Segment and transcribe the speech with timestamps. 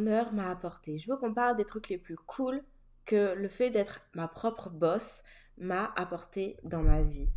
[0.00, 0.98] m'a apporté.
[0.98, 2.62] Je veux qu'on parle des trucs les plus cool
[3.04, 5.22] que le fait d'être ma propre boss
[5.58, 7.32] m'a apporté dans ma vie.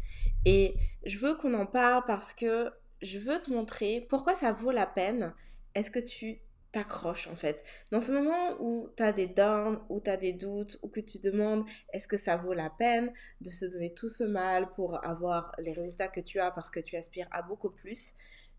[0.45, 0.75] Et
[1.05, 4.87] je veux qu'on en parle parce que je veux te montrer pourquoi ça vaut la
[4.87, 5.33] peine.
[5.75, 6.39] Est-ce que tu
[6.71, 10.33] t'accroches en fait Dans ce moment où tu as des downs, où tu as des
[10.33, 14.09] doutes, ou que tu demandes est-ce que ça vaut la peine de se donner tout
[14.09, 17.69] ce mal pour avoir les résultats que tu as parce que tu aspires à beaucoup
[17.69, 18.13] plus,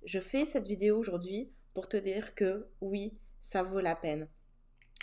[0.05, 4.29] je fais cette vidéo aujourd'hui pour te dire que oui, ça vaut la peine.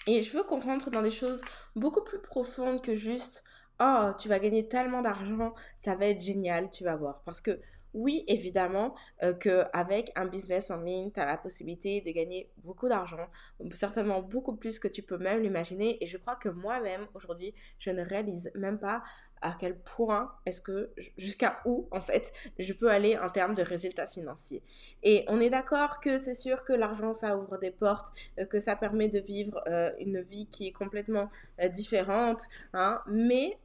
[0.07, 1.41] Et je veux qu'on rentre dans des choses
[1.75, 3.44] beaucoup plus profondes que juste
[3.80, 7.21] oh, tu vas gagner tellement d'argent, ça va être génial, tu vas voir.
[7.25, 7.59] Parce que
[7.95, 12.90] oui, évidemment, euh, qu'avec un business en ligne, tu as la possibilité de gagner beaucoup
[12.90, 13.30] d'argent,
[13.73, 15.98] certainement beaucoup plus que tu peux même l'imaginer.
[16.03, 19.02] Et je crois que moi-même, aujourd'hui, je ne réalise même pas
[19.41, 23.63] à quel point est-ce que, jusqu'à où, en fait, je peux aller en termes de
[23.63, 24.62] résultats financiers.
[25.03, 28.59] Et on est d'accord que c'est sûr que l'argent, ça ouvre des portes, euh, que
[28.59, 31.30] ça permet de vivre euh, une vie qui est complètement
[31.72, 33.58] différente, hein, mais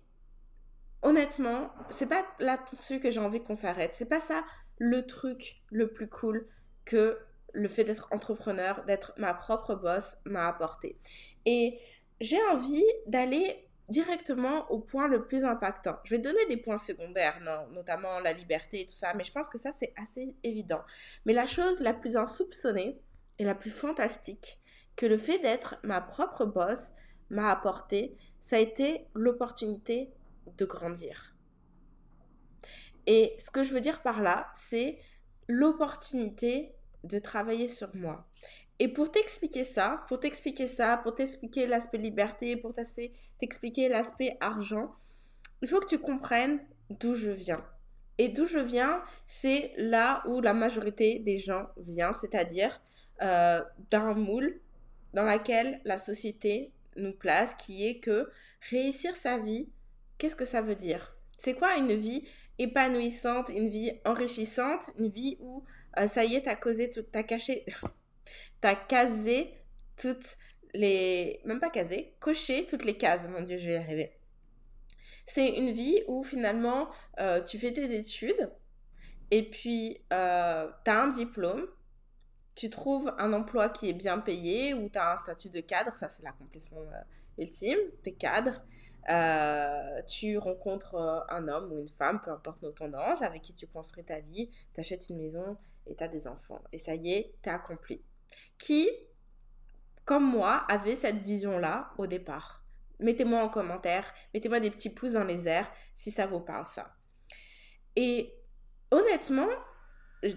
[1.02, 3.92] honnêtement, c'est pas là-dessus que j'ai envie qu'on s'arrête.
[3.94, 4.44] C'est pas ça
[4.78, 6.46] le truc le plus cool
[6.84, 7.18] que
[7.52, 10.98] le fait d'être entrepreneur, d'être ma propre boss m'a apporté.
[11.46, 11.78] Et
[12.20, 15.96] j'ai envie d'aller directement au point le plus impactant.
[16.04, 17.40] Je vais donner des points secondaires,
[17.72, 20.82] notamment la liberté et tout ça, mais je pense que ça c'est assez évident.
[21.24, 23.00] Mais la chose la plus insoupçonnée
[23.38, 24.60] et la plus fantastique
[24.96, 26.92] que le fait d'être ma propre boss
[27.30, 30.12] m'a apporté, ça a été l'opportunité
[30.56, 31.34] de grandir.
[33.06, 34.98] Et ce que je veux dire par là, c'est
[35.48, 36.72] l'opportunité
[37.04, 38.26] de travailler sur moi.
[38.78, 44.94] Et pour t'expliquer ça, pour t'expliquer ça, pour t'expliquer l'aspect liberté, pour t'expliquer l'aspect argent,
[45.60, 47.64] il faut que tu comprennes d'où je viens.
[48.18, 52.80] Et d'où je viens, c'est là où la majorité des gens vient, c'est-à-dire
[53.22, 54.60] euh, d'un moule
[55.14, 58.30] dans lequel la société nous place, qui est que
[58.70, 59.68] réussir sa vie,
[60.20, 61.16] Qu'est-ce que ça veut dire?
[61.38, 65.64] C'est quoi une vie épanouissante, une vie enrichissante, une vie où
[65.98, 67.64] euh, ça y est, t'as causé tout, t'as caché,
[68.60, 69.54] t'as casé
[69.97, 70.36] toutes
[70.75, 73.28] les, même pas casé, coché toutes les cases.
[73.28, 74.12] Mon Dieu, je vais y arriver.
[75.26, 78.50] C'est une vie où finalement euh, tu fais tes études
[79.31, 81.66] et puis euh, tu as un diplôme,
[82.54, 85.97] tu trouves un emploi qui est bien payé ou tu as un statut de cadre,
[85.97, 86.82] ça c'est l'accomplissement
[87.40, 88.62] ultime, tu es cadre,
[89.08, 93.54] euh, tu rencontres euh, un homme ou une femme, peu importe nos tendances, avec qui
[93.54, 95.56] tu construis ta vie, tu achètes une maison
[95.86, 96.62] et tu as des enfants.
[96.72, 98.02] Et ça y est, t'es accompli.
[98.58, 98.88] Qui,
[100.04, 102.64] comme moi, avait cette vision-là au départ?
[103.00, 106.94] Mettez-moi en commentaire, mettez-moi des petits pouces dans les airs si ça vous parle ça.
[107.96, 108.34] Et
[108.90, 109.48] honnêtement,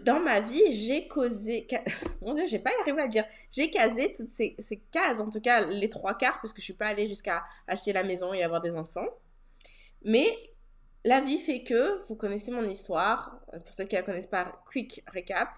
[0.03, 1.67] dans ma vie, j'ai causé.
[2.21, 3.25] Mon Dieu, j'ai pas arrivé à dire.
[3.51, 6.65] J'ai casé toutes ces, ces, cases, en tout cas les trois quarts, parce que je
[6.65, 9.07] suis pas allée jusqu'à acheter la maison et avoir des enfants.
[10.03, 10.27] Mais
[11.05, 15.03] la vie fait que, vous connaissez mon histoire, pour ceux qui la connaissent pas, quick
[15.13, 15.49] recap.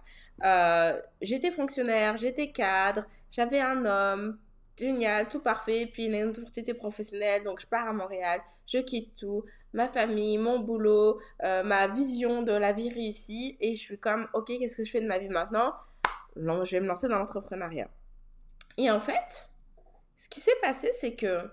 [0.44, 4.40] Euh, j'étais fonctionnaire, j'étais cadre, j'avais un homme,
[4.78, 9.44] génial, tout parfait, puis une opportunité professionnelle, donc je pars à Montréal, je quitte tout,
[9.76, 13.58] ma famille, mon boulot, euh, ma vision de la vie réussie.
[13.60, 15.74] Et je suis comme, ok, qu'est-ce que je fais de ma vie maintenant?
[16.38, 17.90] Je vais me lancer dans l'entrepreneuriat.
[18.78, 19.50] Et en fait,
[20.16, 21.50] ce qui s'est passé, c'est que,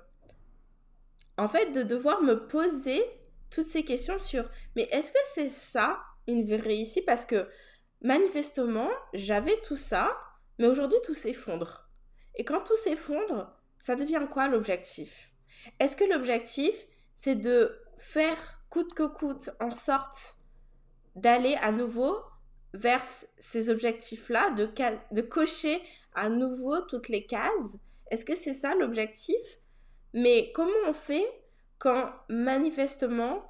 [1.36, 3.02] en fait, de devoir me poser
[3.50, 7.48] toutes ces questions sur, mais est-ce que c'est ça une vie réussie Parce que,
[8.02, 10.16] manifestement, j'avais tout ça,
[10.58, 11.88] mais aujourd'hui, tout s'effondre.
[12.36, 15.32] Et quand tout s'effondre, ça devient quoi l'objectif?
[15.80, 16.74] Est-ce que l'objectif,
[17.14, 20.36] c'est de faire coûte que coûte en sorte
[21.14, 22.16] d'aller à nouveau
[22.74, 23.04] vers
[23.38, 24.70] ces objectifs-là, de,
[25.10, 25.82] de cocher
[26.14, 27.76] à nouveau toutes les cases.
[28.10, 29.40] Est-ce que c'est ça l'objectif?
[30.14, 31.26] Mais comment on fait
[31.78, 33.44] quand manifestement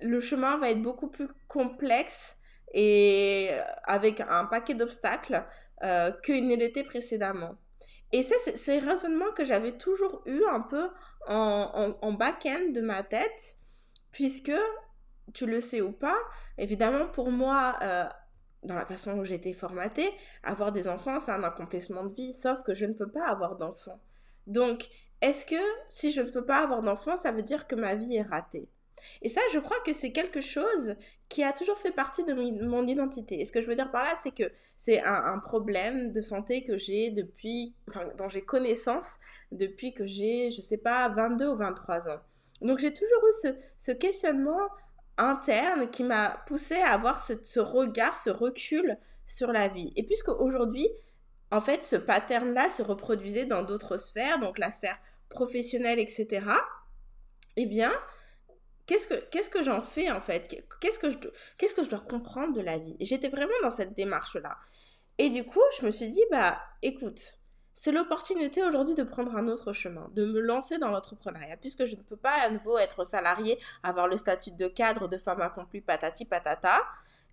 [0.00, 2.36] le chemin va être beaucoup plus complexe
[2.74, 3.50] et
[3.84, 5.44] avec un paquet d'obstacles
[5.82, 7.54] euh, qu'il ne l'était précédemment?
[8.12, 10.88] Et ça, c'est un raisonnement que j'avais toujours eu un peu
[11.28, 13.58] en, en back-end de ma tête
[14.12, 14.52] puisque,
[15.34, 16.18] tu le sais ou pas,
[16.58, 18.04] évidemment pour moi, euh,
[18.62, 20.10] dans la façon j'ai été formatée,
[20.42, 23.56] avoir des enfants, c'est un accomplissement de vie, sauf que je ne peux pas avoir
[23.56, 24.00] d'enfants.
[24.46, 24.88] Donc,
[25.20, 25.56] est-ce que
[25.88, 28.68] si je ne peux pas avoir d'enfants, ça veut dire que ma vie est ratée?
[29.22, 30.96] Et ça, je crois que c'est quelque chose
[31.28, 33.40] qui a toujours fait partie de mon identité.
[33.40, 36.64] Et ce que je veux dire par là, c'est que c'est un, problème de santé
[36.64, 39.14] que j'ai depuis, enfin, dont j'ai connaissance
[39.52, 42.20] depuis que j'ai, je sais pas, 22 ou 23 ans.
[42.62, 44.68] Donc j'ai toujours eu ce, questionnement
[45.18, 49.92] interne qui m'a poussé à avoir ce regard, ce recul sur la vie.
[49.96, 50.88] Et puisque aujourd'hui,
[51.50, 54.98] en fait, ce pattern-là se reproduisait dans d'autres sphères, donc la sphère
[55.28, 56.46] professionnelle, etc.,
[57.56, 57.92] eh bien,
[58.86, 60.64] qu'est-ce que, j'en fais en fait?
[60.80, 61.16] Qu'est-ce que, je,
[61.56, 62.96] qu'est-ce que je dois comprendre de la vie?
[63.00, 64.56] J'étais vraiment dans cette démarche-là.
[65.18, 67.38] Et du coup, je me suis dit, bah, écoute,
[67.78, 71.94] c'est l'opportunité aujourd'hui de prendre un autre chemin, de me lancer dans l'entrepreneuriat, puisque je
[71.94, 75.82] ne peux pas à nouveau être salarié, avoir le statut de cadre, de femme accomplie,
[75.82, 76.82] patati patata.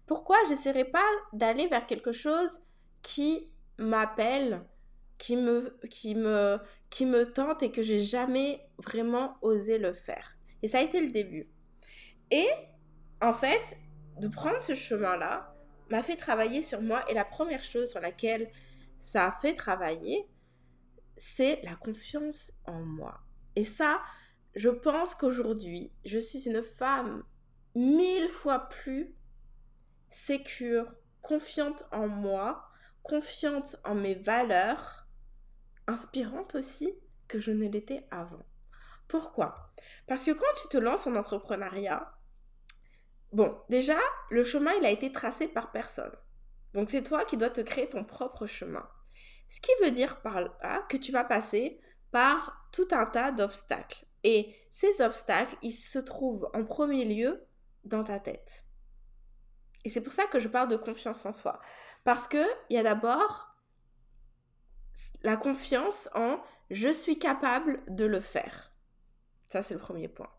[0.06, 2.60] Pourquoi j'essaierai pas d'aller vers quelque chose
[3.01, 4.66] qui m'appelle,
[5.18, 6.60] qui me, qui, me,
[6.90, 10.36] qui me tente et que j'ai jamais vraiment osé le faire?
[10.62, 11.48] Et ça a été le début.
[12.31, 12.50] Et
[13.22, 13.78] en fait,
[14.19, 15.56] de prendre ce chemin-là
[15.90, 18.51] m'a fait travailler sur moi et la première chose sur laquelle
[19.00, 20.28] ça a fait travailler,
[21.18, 23.21] c'est la confiance en moi.
[23.56, 24.01] Et ça,
[24.56, 27.24] je pense qu'aujourd'hui, je suis une femme
[27.75, 29.15] mille fois plus
[30.10, 32.69] sécure, confiante en moi,
[33.01, 35.07] confiante en mes valeurs,
[35.88, 36.94] inspirante aussi
[37.27, 38.45] que je ne l'étais avant.
[39.07, 39.74] Pourquoi?
[40.07, 42.18] Parce que quand tu te lances en entrepreneuriat,
[43.31, 43.98] bon, déjà,
[44.30, 46.16] le chemin, il a été tracé par personne.
[46.74, 48.88] Donc c'est toi qui dois te créer ton propre chemin.
[49.48, 51.80] Ce qui veut dire par là que tu vas passer
[52.12, 54.06] par tout un tas d'obstacles.
[54.24, 57.45] Et ces obstacles, ils se trouvent en premier lieu
[57.83, 58.65] dans ta tête.
[59.86, 61.60] Et c'est pour ça que je parle de confiance en soi.
[62.04, 63.54] Parce qu'il y a d'abord
[65.24, 68.74] la confiance en je suis capable de le faire.
[69.48, 70.31] Ça, c'est le premier point.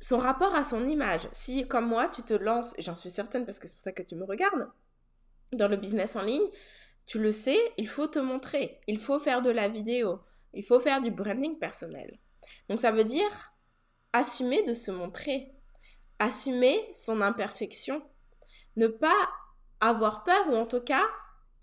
[0.00, 1.28] Son rapport à son image.
[1.32, 4.02] Si, comme moi, tu te lances, j'en suis certaine parce que c'est pour ça que
[4.02, 4.70] tu me regardes,
[5.52, 6.48] dans le business en ligne,
[7.08, 10.20] tu le sais, il faut te montrer, il faut faire de la vidéo,
[10.52, 12.18] il faut faire du branding personnel.
[12.68, 13.54] Donc ça veut dire
[14.12, 15.54] assumer de se montrer,
[16.18, 18.02] assumer son imperfection,
[18.76, 19.28] ne pas
[19.80, 21.04] avoir peur ou en tout cas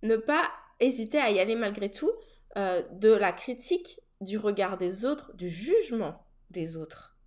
[0.01, 2.11] ne pas hésiter à y aller malgré tout
[2.57, 7.19] euh, de la critique, du regard des autres, du jugement des autres.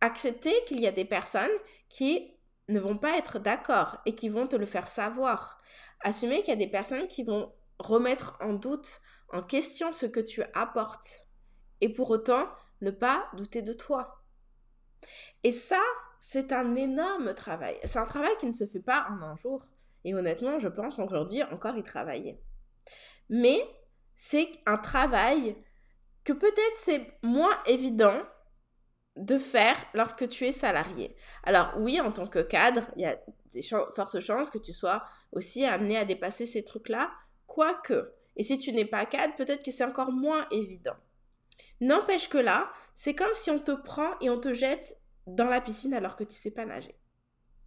[0.00, 1.50] Accepter qu'il y a des personnes
[1.90, 2.32] qui
[2.72, 5.60] ne vont pas être d'accord et qui vont te le faire savoir.
[6.00, 9.00] Assumer qu'il y a des personnes qui vont remettre en doute,
[9.32, 11.26] en question ce que tu apportes.
[11.80, 12.48] Et pour autant,
[12.80, 14.22] ne pas douter de toi.
[15.44, 15.80] Et ça,
[16.18, 17.78] c'est un énorme travail.
[17.84, 19.64] C'est un travail qui ne se fait pas en un jour.
[20.04, 22.40] Et honnêtement, je pense aujourd'hui encore y travailler.
[23.28, 23.62] Mais
[24.16, 25.56] c'est un travail
[26.24, 28.20] que peut-être c'est moins évident
[29.20, 31.14] de faire lorsque tu es salarié.
[31.44, 33.18] Alors oui, en tant que cadre, il y a
[33.52, 37.10] des fortes chances que tu sois aussi amené à dépasser ces trucs-là,
[37.46, 38.12] quoique.
[38.36, 40.96] Et si tu n'es pas cadre, peut-être que c'est encore moins évident.
[41.80, 45.60] N'empêche que là, c'est comme si on te prend et on te jette dans la
[45.60, 46.96] piscine alors que tu sais pas nager.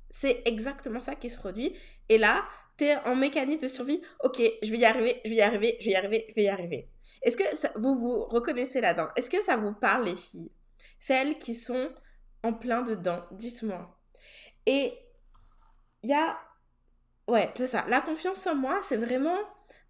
[0.10, 1.76] C'est exactement ça qui se produit.
[2.10, 2.46] Et là,
[2.78, 4.02] tu es en mécanique de survie.
[4.24, 6.44] Ok, je vais y arriver, je vais y arriver, je vais y arriver, je vais
[6.44, 6.90] y arriver.
[7.22, 9.10] Est-ce que vous vous reconnaissez là-dedans?
[9.16, 10.52] Est-ce que ça vous parle, les filles?
[11.06, 11.94] Celles qui sont
[12.44, 14.00] en plein dedans, dites-moi.
[14.66, 14.98] Et
[16.02, 16.40] il y a...
[17.28, 17.84] Ouais, c'est ça.
[17.90, 19.38] La confiance en moi, c'est vraiment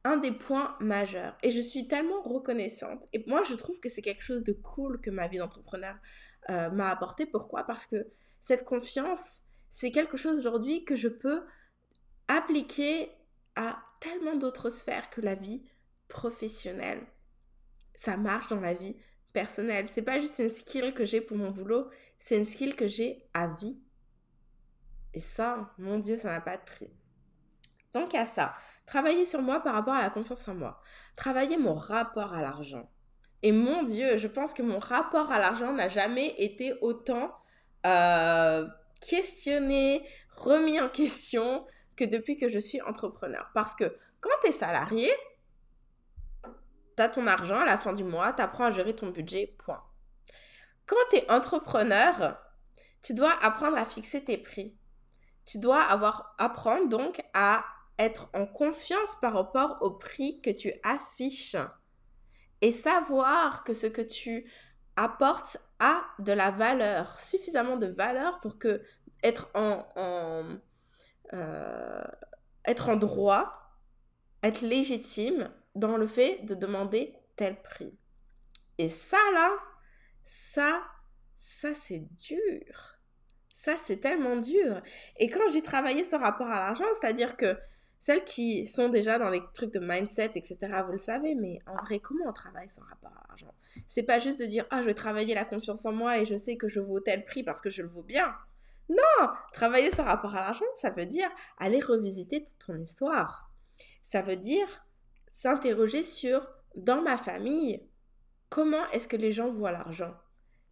[0.04, 1.38] un des points majeurs.
[1.44, 3.08] Et je suis tellement reconnaissante.
[3.14, 5.96] Et moi, je trouve que c'est quelque chose de cool que ma vie d'entrepreneur
[6.50, 7.28] euh, m'a apporté.
[7.28, 7.64] Pourquoi?
[7.64, 8.08] Parce que
[8.42, 11.46] cette confiance, c'est quelque chose aujourd'hui que je peux
[12.28, 13.12] appliquer
[13.56, 15.62] à tellement d'autres sphères que la vie
[16.08, 17.06] professionnelle.
[17.94, 18.96] Ça marche dans la vie
[19.34, 19.88] personnelle.
[19.88, 23.28] C'est pas juste une skill que j'ai pour mon boulot, c'est une skill que j'ai
[23.34, 23.78] à vie.
[25.14, 26.90] Et ça, mon Dieu, ça n'a pas de prix.
[27.94, 30.82] Donc à ça, travailler sur moi par rapport à la confiance en moi.
[31.16, 32.90] Travailler mon rapport à l'argent.
[33.44, 37.36] Et mon Dieu, je pense que mon rapport à l'argent n'a jamais été autant
[37.86, 38.68] euh,
[39.02, 43.52] questionné, remis en question que depuis que je suis entrepreneur.
[43.54, 45.12] Parce que quand tu es salarié,
[46.96, 49.56] tu as ton argent à la fin du mois, tu apprends à gérer ton budget,
[49.58, 49.84] point.
[50.86, 52.38] Quand tu es entrepreneur,
[53.02, 54.76] tu dois apprendre à fixer tes prix.
[55.46, 57.66] Tu dois avoir, apprendre donc à
[58.00, 61.58] être en confiance par rapport au prix que tu affiches
[62.62, 64.50] et savoir que ce que tu
[64.96, 68.80] apportes a de la valeur, suffisamment de valeur pour euh,
[69.24, 69.50] être
[72.90, 73.54] en droit,
[74.44, 77.98] être légitime dans le fait de demander tel prix.
[78.78, 79.52] Et ça là,
[80.24, 80.84] ça,
[81.38, 82.98] ça c'est dur.
[83.54, 84.82] Ça c'est tellement dur.
[85.18, 87.58] Et quand j'ai travaillé ce rapport à l'argent, c'est-à-dire que
[88.04, 91.76] celles qui sont déjà dans les trucs de mindset, etc., vous le savez, mais en
[91.76, 93.54] vrai, comment on travaille son rapport à l'argent?
[93.88, 96.36] C'est pas juste de dire, ah, je vais travailler la confiance en moi et je
[96.36, 98.36] sais que je vaux tel prix parce que je le vaux bien.
[98.90, 103.50] Non Travailler son rapport à l'argent, ça veut dire aller revisiter toute ton histoire.
[104.02, 104.68] Ça veut dire
[105.34, 107.82] s'interroger sur, dans ma famille,
[108.48, 110.14] comment est-ce que les gens voient l'argent?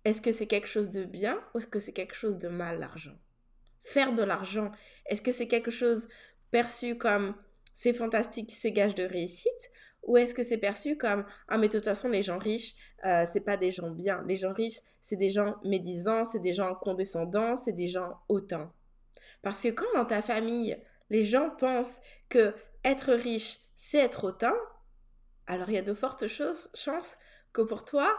[0.06, 2.80] Est-ce que c'est quelque chose de bien ou est-ce que c'est quelque chose de mal,
[2.80, 3.18] l'argent?
[3.84, 4.72] Faire de l'argent,
[5.08, 6.08] est-ce que c'est quelque chose
[6.52, 7.36] perçu comme
[7.74, 9.72] c'est fantastique, c'est gage de réussite?
[10.04, 12.74] Ou est-ce que c'est perçu comme ah mais de toute façon les gens riches
[13.06, 14.24] euh, c'est pas des gens bien.
[14.28, 18.74] Les gens riches c'est des gens médisants c'est des gens condescendants c'est des gens hautains.
[19.44, 20.78] Parce que quand dans ta famille
[21.12, 24.54] les gens pensent que être riche c'est être hautain
[25.48, 27.18] alors il y a de fortes chances
[27.52, 28.16] que pour toi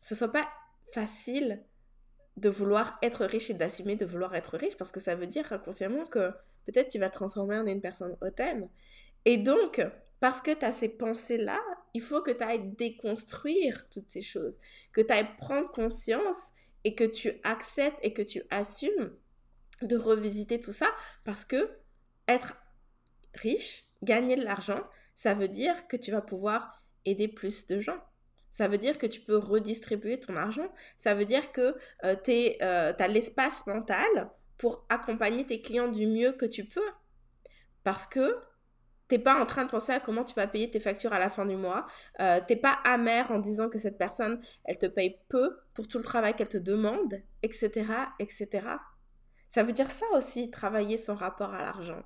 [0.00, 0.48] ce soit pas
[0.94, 1.62] facile
[2.38, 5.52] de vouloir être riche et d'assumer de vouloir être riche parce que ça veut dire
[5.52, 6.30] inconsciemment que
[6.64, 8.70] peut-être tu vas te transformer en une personne hautaine.
[9.26, 9.86] Et donc
[10.20, 11.60] parce que tu as ces pensées-là,
[11.92, 14.58] il faut que tu ailles déconstruire toutes ces choses,
[14.94, 16.52] que tu ailles prendre conscience
[16.84, 19.14] et que tu acceptes et que tu assumes
[19.82, 20.88] de revisiter tout ça
[21.24, 21.78] parce que
[22.26, 22.56] être
[23.34, 24.80] riche, gagner de l'argent,
[25.14, 27.98] ça veut dire que tu vas pouvoir aider plus de gens.
[28.50, 30.68] Ça veut dire que tu peux redistribuer ton argent.
[30.96, 36.06] Ça veut dire que euh, tu euh, as l'espace mental pour accompagner tes clients du
[36.06, 36.88] mieux que tu peux.
[37.82, 38.38] Parce que
[39.08, 41.30] t'es pas en train de penser à comment tu vas payer tes factures à la
[41.30, 41.86] fin du mois.
[42.20, 45.98] Euh, t'es pas amer en disant que cette personne, elle te paye peu pour tout
[45.98, 47.84] le travail qu'elle te demande, etc.,
[48.18, 48.68] etc.
[49.48, 52.02] Ça veut dire ça aussi, travailler son rapport à l'argent.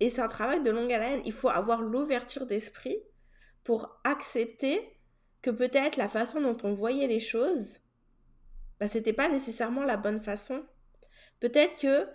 [0.00, 1.22] Et c'est un travail de longue haleine.
[1.24, 2.98] Il faut avoir l'ouverture d'esprit
[3.64, 4.96] pour accepter
[5.42, 7.78] que peut-être la façon dont on voyait les choses,
[8.80, 10.62] bah, c'était pas nécessairement la bonne façon.
[11.40, 12.08] Peut-être que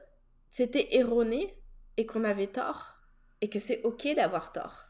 [0.50, 1.58] c'était erroné
[1.98, 2.98] et qu'on avait tort
[3.42, 4.88] et que c'est ok d'avoir tort.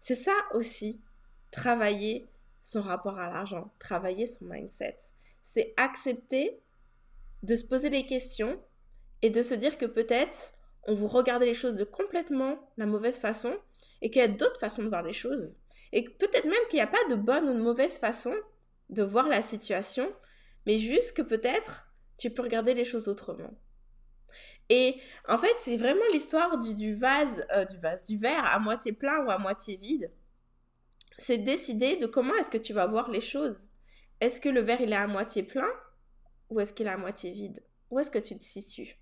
[0.00, 1.02] C'est ça aussi,
[1.50, 2.30] travailler
[2.62, 4.98] son rapport à l'argent, travailler son mindset.
[5.42, 6.62] C'est accepter
[7.42, 8.58] de se poser des questions
[9.22, 10.54] et de se dire que peut-être
[10.86, 13.54] on vous regardait les choses de complètement la mauvaise façon
[14.02, 15.56] et qu'il y a d'autres façons de voir les choses.
[15.92, 18.34] Et peut-être même qu'il n'y a pas de bonne ou de mauvaise façon
[18.90, 20.12] de voir la situation,
[20.66, 21.86] mais juste que peut-être
[22.18, 23.50] tu peux regarder les choses autrement.
[24.68, 24.96] Et
[25.28, 29.24] en fait, c'est vraiment l'histoire du, vase, euh, du vase, du verre à moitié plein
[29.24, 30.10] ou à moitié vide.
[31.18, 33.68] C'est décider de comment est-ce que tu vas voir les choses.
[34.20, 35.70] Est-ce que le verre il est à moitié plein
[36.50, 37.62] ou est-ce qu'il est à moitié vide?
[37.90, 38.96] Où est-ce que tu te situes?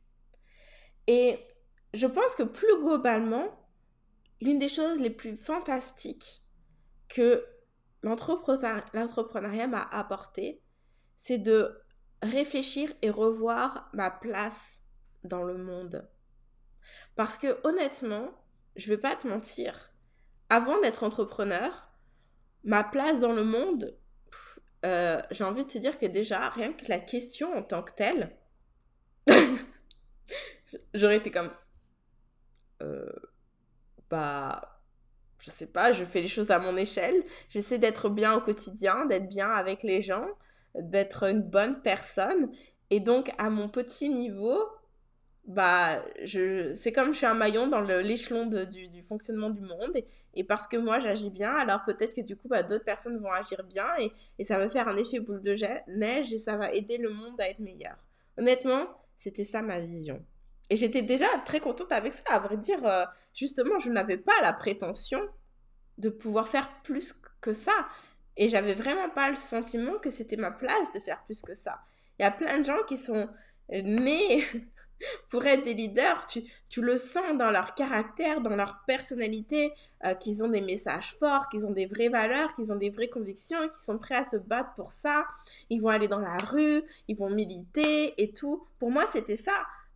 [1.07, 1.39] Et
[1.95, 3.47] je pense que plus globalement,
[4.41, 6.43] l'une des choses les plus fantastiques
[7.09, 7.45] que
[8.03, 10.63] l'entrepreneuriat m'a apporté,
[11.17, 11.81] c'est de
[12.23, 14.83] réfléchir et revoir ma place
[15.25, 16.09] dans le monde.
[17.15, 18.31] Parce que honnêtement,
[18.77, 19.93] je vais pas te mentir,
[20.49, 21.89] avant d'être entrepreneur,
[22.65, 23.97] ma place dans le monde,
[24.85, 27.93] euh, j'ai envie de te dire que déjà, rien que la question en tant que
[27.93, 28.37] telle,
[30.95, 31.51] j'aurais été comme,
[34.13, 34.83] bah,
[35.39, 39.07] je sais pas, je fais les choses à mon échelle, j'essaie d'être bien au quotidien,
[39.07, 40.27] d'être bien avec les gens,
[40.75, 42.51] d'être une bonne personne,
[42.91, 44.59] et donc à mon petit niveau,
[45.47, 49.97] bah, je, c'est comme je suis un maillon dans l'échelon du, du, fonctionnement du monde.
[50.35, 53.33] Et, parce que moi, j'agis bien, alors peut-être que du coup, bah, d'autres personnes vont
[53.33, 55.57] agir bien et, et, ça va faire un effet boule de
[55.89, 57.97] neige et ça va aider le monde à être meilleur.
[58.39, 60.23] Honnêtement, c'était ça ma vision.
[60.73, 62.23] Et j'étais déjà très contente avec ça.
[62.29, 65.21] À vrai dire, euh, justement, je n'avais pas la prétention
[65.99, 67.75] de pouvoir faire plus que ça.
[68.39, 71.81] Et j'avais vraiment pas le sentiment que c'était ma place de faire plus que ça.
[72.19, 73.29] Il y a plein de gens qui sont
[73.71, 74.47] nés
[75.29, 79.75] pour être des leaders, tu, tu, le sens dans leur caractère, dans leur personnalité,
[80.07, 83.11] euh, qu'ils ont des messages forts, qu'ils ont des vraies valeurs, qu'ils ont des vraies
[83.11, 85.27] convictions, qu'ils sont prêts à se battre pour ça.
[85.69, 88.67] Ils vont aller dans la rue, ils vont militer et tout.
[88.79, 89.53] Pour moi, c'était ça.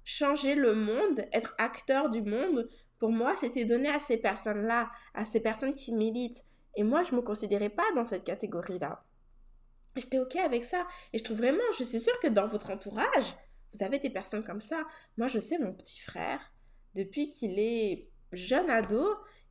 [0.09, 2.69] Changer le monde, être acteur du monde,
[3.01, 6.45] pour moi, c'était donner à ces personnes-là, à ces personnes qui militent.
[6.77, 9.05] Et moi, je me considérais pas dans cette catégorie-là.
[9.97, 10.87] J'étais OK avec ça.
[11.13, 13.37] Et je trouve vraiment, je suis sûre que dans votre entourage,
[13.75, 14.85] vous avez des personnes comme ça.
[15.17, 16.53] Moi, je sais, mon petit frère,
[16.95, 19.05] depuis qu'il est jeune ado,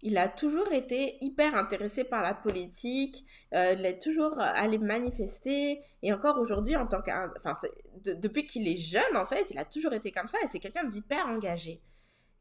[0.05, 5.81] il a toujours été hyper intéressé par la politique, euh, il est toujours allé manifester,
[6.03, 7.33] et encore aujourd'hui, en tant qu'un...
[7.37, 7.55] Enfin,
[8.03, 10.83] depuis qu'il est jeune, en fait, il a toujours été comme ça, et c'est quelqu'un
[10.83, 11.81] d'hyper engagé.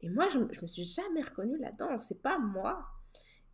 [0.01, 2.85] Et moi, je, je me suis jamais reconnue là-dedans, c'est pas moi.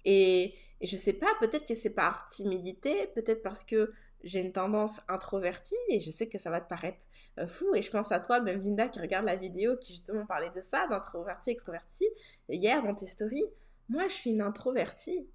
[0.03, 3.93] Et, et je sais pas, peut-être que c'est par timidité, peut-être parce que
[4.25, 7.05] j'ai une tendance introvertie et je sais que ça va te paraître
[7.39, 10.51] euh, fou et je pense à toi Benvinda qui regarde la vidéo qui justement parlait
[10.55, 12.05] de ça d'introverti extroverti
[12.47, 13.49] hier dans tes stories
[13.89, 15.27] moi je suis une introvertie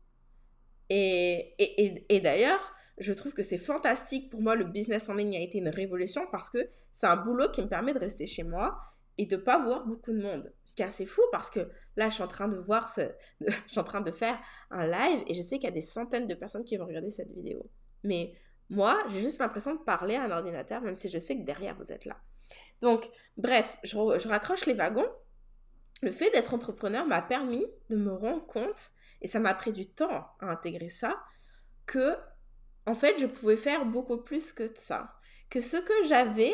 [0.88, 5.36] et, et, et, d'ailleurs je trouve que c'est fantastique pour moi le business en ligne
[5.36, 8.42] a été une révolution parce que c'est un boulot qui me permet de rester chez
[8.42, 8.78] moi
[9.18, 10.52] et de pas voir beaucoup de monde.
[10.64, 12.92] Ce qui est assez fou parce que là, je suis en train de voir,
[13.40, 14.38] je suis en train de faire
[14.70, 17.10] un live et je sais qu'il y a des centaines de personnes qui vont regarder
[17.10, 17.68] cette vidéo.
[18.04, 18.34] Mais
[18.68, 21.76] moi, j'ai juste l'impression de parler à un ordinateur, même si je sais que derrière,
[21.76, 22.16] vous êtes là.
[22.80, 25.08] Donc, bref, je raccroche les wagons.
[26.02, 28.90] Le fait d'être entrepreneur m'a permis de me rendre compte,
[29.22, 31.22] et ça m'a pris du temps à intégrer ça,
[31.86, 32.16] que,
[32.86, 35.14] en fait, je pouvais faire beaucoup plus que ça.
[35.48, 36.52] Que ce que j'avais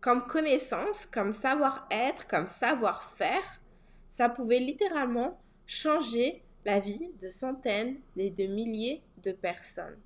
[0.00, 3.60] comme connaissance, comme savoir-être, comme savoir-faire,
[4.08, 10.00] ça pouvait littéralement changer la vie de centaines et de milliers de personnes.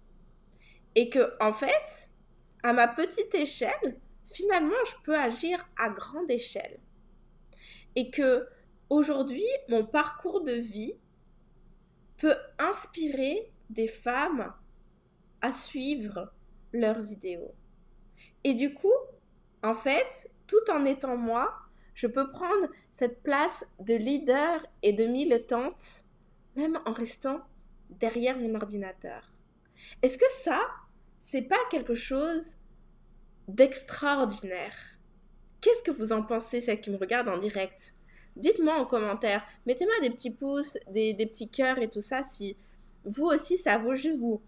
[0.94, 2.10] Et que, en fait,
[2.62, 4.00] à ma petite échelle,
[4.32, 6.80] finalement, je peux agir à grande échelle.
[7.96, 8.48] Et que,
[8.90, 10.94] aujourd'hui, mon parcours de vie
[12.16, 14.52] peut inspirer des femmes
[15.40, 16.32] à suivre
[16.72, 17.54] leurs idéaux.
[18.44, 18.92] Et du coup,
[19.62, 21.54] en fait, tout en étant moi,
[21.94, 26.04] je peux prendre cette place de leader et de militante,
[26.56, 27.40] même en restant
[27.90, 29.32] derrière mon ordinateur.
[30.02, 30.60] Est-ce que ça,
[31.18, 32.56] c'est pas quelque chose
[33.48, 34.93] d'extraordinaire?
[35.64, 37.94] Qu'est-ce que vous en pensez, celles qui me regardent en direct?
[38.36, 39.42] Dites-moi en commentaire.
[39.64, 42.54] Mettez-moi des petits pouces, des, petits cœurs et tout ça si
[43.06, 44.42] vous aussi, ça vaut juste vous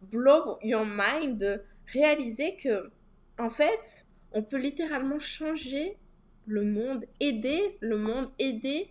[0.00, 2.90] blow your mind de réaliser que,
[3.38, 5.98] en fait, on peut littéralement changer
[6.46, 8.90] le monde, aider le monde, aider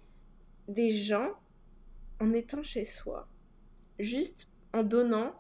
[0.68, 1.32] des gens
[2.20, 3.28] en étant chez soi.
[3.98, 5.34] Juste en donnant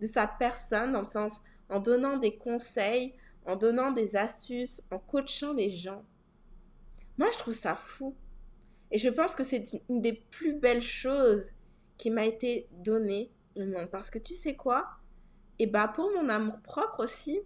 [0.00, 3.14] de sa personne, dans le sens, en donnant des conseils,
[3.46, 6.04] en donnant des astuces, en coachant les gens.
[7.18, 8.14] Moi, je trouve ça fou.
[8.90, 11.50] Et je pense que c'est une des plus belles choses
[11.96, 13.88] qui m'a été donnée au monde.
[13.90, 14.86] Parce que tu sais quoi?
[15.58, 17.40] Et bah, pour mon amour propre aussi,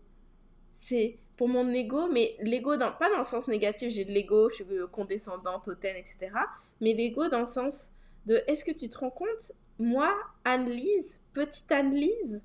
[0.72, 4.48] c'est pour mon ego, mais l'ego, dans, pas dans le sens négatif, j'ai de l'ego,
[4.48, 6.30] je suis condescendante, hautaine, etc.
[6.80, 7.90] Mais l'ego dans le sens
[8.26, 9.52] de est-ce que tu te rends compte?
[9.78, 10.12] Moi,
[10.44, 12.42] Anne-Lise, petite Anne-Lise,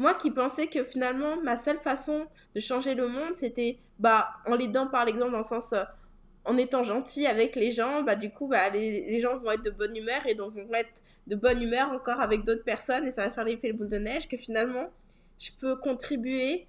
[0.00, 4.56] moi qui pensais que finalement ma seule façon de changer le monde, c'était bah, en
[4.56, 5.84] l'aidant par l'exemple, dans le sens euh,
[6.46, 9.70] en étant gentil avec les gens, bah, du coup, bah, les, gens vont être de
[9.70, 13.26] bonne humeur et donc vont être de bonne humeur encore avec d'autres personnes et ça
[13.26, 14.90] va faire l'effet boule de neige que finalement,
[15.38, 16.66] je peux contribuer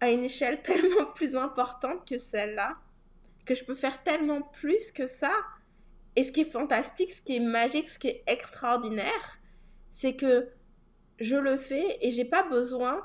[0.00, 2.76] à une échelle tellement plus importante que celle-là,
[3.46, 5.32] que je peux faire tellement plus que ça.
[6.16, 9.38] Et ce qui est fantastique, ce qui est magique, ce qui est extraordinaire,
[9.90, 10.50] c'est que
[11.20, 13.00] je le fais et j'ai pas besoin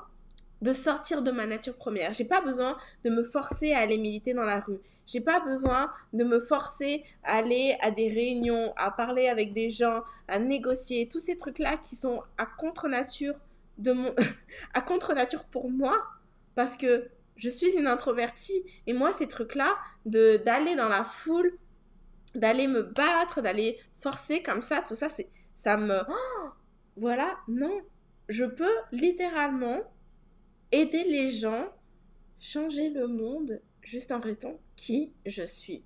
[0.62, 2.12] de sortir de ma nature première.
[2.12, 4.78] J'ai pas besoin de me forcer à aller militer dans la rue.
[5.06, 9.70] J'ai pas besoin de me forcer à aller à des réunions, à parler avec des
[9.70, 13.34] gens, à négocier, tous ces trucs-là qui sont à contre-nature
[13.78, 14.14] de mon
[14.74, 15.96] à contre-nature pour moi
[16.54, 21.04] parce que je suis une introvertie et moi ces trucs là de d'aller dans la
[21.04, 21.56] foule
[22.34, 26.00] d'aller me battre d'aller forcer comme ça tout ça c'est ça me
[26.96, 27.80] voilà non
[28.30, 29.80] je peux littéralement
[30.70, 31.68] aider les gens
[32.38, 35.84] changer le monde juste en restant qui je suis.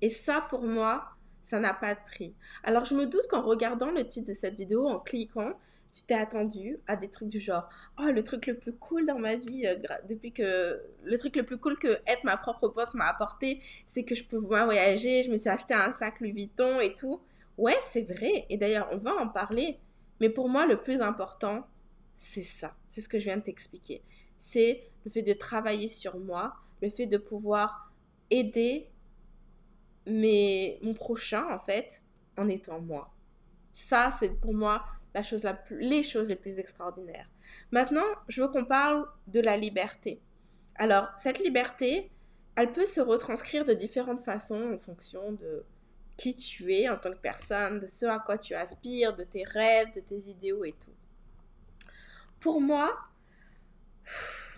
[0.00, 1.04] Et ça pour moi
[1.42, 2.34] ça n'a pas de prix.
[2.64, 5.52] Alors je me doute qu'en regardant le titre de cette vidéo en cliquant
[5.92, 7.68] tu t'es attendu à des trucs du genre
[7.98, 9.74] oh le truc le plus cool dans ma vie euh,
[10.08, 14.04] depuis que le truc le plus cool que être ma propre boss m'a apporté c'est
[14.04, 17.20] que je peux voyager je me suis acheté un sac Louis Vuitton et tout
[17.58, 18.46] ouais c'est vrai.
[18.48, 19.78] Et d'ailleurs on va en parler
[20.20, 21.66] mais pour moi le plus important
[22.16, 24.02] c'est ça c'est ce que je viens de t'expliquer
[24.38, 27.92] c'est le fait de travailler sur moi le fait de pouvoir
[28.30, 28.88] aider
[30.06, 32.02] mes, mon prochain en fait
[32.36, 33.12] en étant moi
[33.72, 37.28] ça c'est pour moi la chose la plus, les choses les plus extraordinaires.
[37.70, 40.20] Maintenant, je veux qu'on parle de la liberté.
[40.76, 42.10] Alors, cette liberté,
[42.56, 45.64] elle peut se retranscrire de différentes façons en fonction de
[46.20, 49.42] qui tu es en tant que personne, de ce à quoi tu aspires, de tes
[49.42, 50.92] rêves, de tes idéaux et tout.
[52.40, 52.94] Pour moi,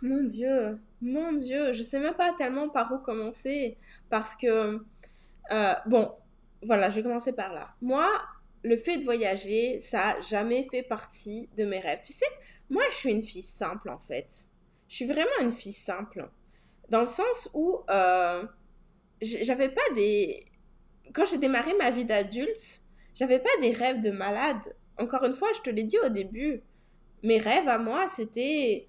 [0.03, 3.79] mon Dieu, mon Dieu, je sais même pas tellement par où commencer
[4.11, 4.85] parce que,
[5.53, 6.12] euh, bon,
[6.62, 7.68] voilà, je vais commencer par là.
[7.81, 8.11] Moi,
[8.64, 12.01] le fait de voyager, ça a jamais fait partie de mes rêves.
[12.03, 12.27] Tu sais,
[12.70, 14.48] moi, je suis une fille simple, en fait.
[14.88, 16.29] Je suis vraiment une fille simple.
[16.88, 18.44] Dans le sens où euh,
[19.20, 20.44] j'avais pas des...
[21.12, 22.81] Quand j'ai démarré ma vie d'adulte,
[23.14, 24.75] j'avais pas des rêves de malade.
[24.98, 26.62] Encore une fois, je te l'ai dit au début.
[27.22, 28.88] Mes rêves à moi, c'était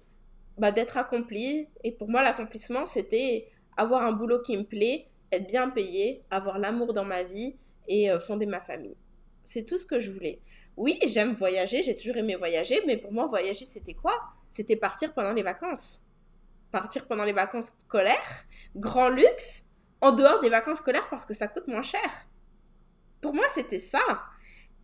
[0.56, 1.68] bah, d'être accompli.
[1.82, 6.58] Et pour moi, l'accomplissement, c'était avoir un boulot qui me plaît, être bien payé, avoir
[6.58, 7.56] l'amour dans ma vie
[7.88, 8.96] et euh, fonder ma famille.
[9.44, 10.40] C'est tout ce que je voulais.
[10.76, 14.14] Oui, j'aime voyager, j'ai toujours aimé voyager, mais pour moi, voyager, c'était quoi?
[14.50, 16.00] C'était partir pendant les vacances.
[16.72, 19.63] Partir pendant les vacances scolaires, grand luxe,
[20.04, 22.28] en dehors des vacances scolaires parce que ça coûte moins cher.
[23.22, 24.04] Pour moi, c'était ça.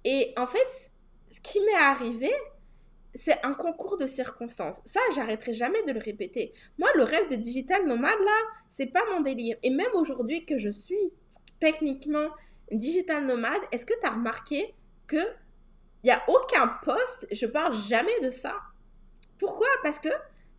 [0.03, 0.93] Et en fait,
[1.29, 2.33] ce qui m'est arrivé,
[3.13, 4.81] c'est un concours de circonstances.
[4.87, 6.55] Ça, j'arrêterai jamais de le répéter.
[6.79, 8.39] Moi, le rêve de digital nomade, là,
[8.71, 9.59] c'est pas mon délire.
[9.63, 11.13] Et même aujourd'hui que je suis
[11.59, 12.31] techniquement
[12.73, 14.75] digital nomade, est-ce que tu as remarqué
[15.07, 15.21] que
[16.03, 18.57] il y a aucun poste, je parle jamais de ça.
[19.39, 19.69] Pourquoi?
[19.83, 20.09] Parce que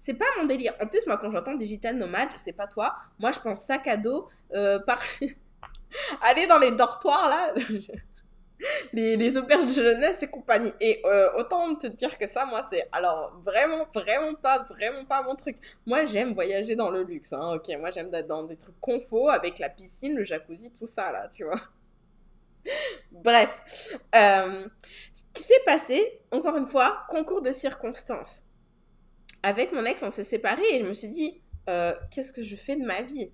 [0.02, 0.74] c'est pas mon délire.
[0.82, 3.88] En plus, moi, quand j'entends digital nomade, je sais pas toi, moi, je pense sac
[3.88, 5.00] à dos, euh, par...
[6.24, 7.54] aller dans les dortoirs, là,
[8.94, 10.72] les, auberges de jeunesse et compagnie.
[10.80, 15.22] Et euh, autant te dire que ça, moi, c'est alors vraiment, vraiment pas, vraiment pas
[15.22, 15.58] mon truc.
[15.86, 17.70] Moi, j'aime voyager dans le luxe, hein, ok.
[17.80, 21.28] Moi, j'aime être dans des trucs confort avec la piscine, le jacuzzi, tout ça, là,
[21.28, 21.62] tu vois.
[23.12, 23.50] Bref,
[24.16, 24.66] euh,
[25.14, 28.42] ce qui s'est passé, encore une fois, concours de circonstances.
[29.44, 32.56] Avec mon ex, on s'est séparés et je me suis dit, euh, qu'est-ce que je
[32.56, 33.34] fais de ma vie?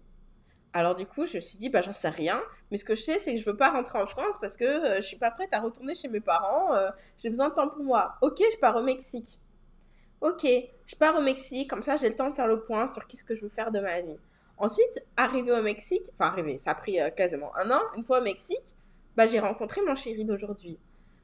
[0.74, 2.42] Alors du coup, je me suis dit, bah j'en sais rien,
[2.72, 4.66] mais ce que je sais, c'est que je veux pas rentrer en France parce que
[4.66, 6.70] euh, je suis pas prête à retourner chez mes parents,
[7.18, 8.16] j'ai besoin de temps pour moi.
[8.22, 9.40] Ok, je pars au Mexique.
[10.22, 10.46] Ok,
[10.86, 13.24] je pars au Mexique, comme ça j'ai le temps de faire le point sur qu'est-ce
[13.24, 14.18] que je veux faire de ma vie.
[14.58, 18.24] Ensuite, arrivé au Mexique, enfin arrivé, ça a pris quasiment un an, une fois au
[18.24, 18.76] Mexique,
[19.16, 20.78] bah, j'ai rencontré mon chéri d'aujourd'hui.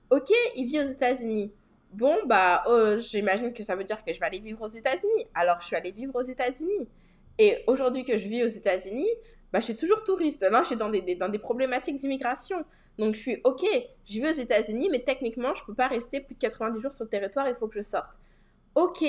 [0.09, 1.51] Ok, il vit aux États-Unis.
[1.93, 5.25] Bon, bah, oh, j'imagine que ça veut dire que je vais aller vivre aux États-Unis.
[5.35, 6.87] Alors, je suis allée vivre aux États-Unis.
[7.37, 9.07] Et aujourd'hui que je vis aux États-Unis,
[9.51, 10.41] bah, je suis toujours touriste.
[10.41, 12.65] Là, je suis dans des, dans des problématiques d'immigration.
[12.97, 13.63] Donc, je suis OK,
[14.05, 16.93] je vis aux États-Unis, mais techniquement, je ne peux pas rester plus de 90 jours
[16.93, 18.09] sur le territoire, il faut que je sorte.
[18.75, 19.03] OK,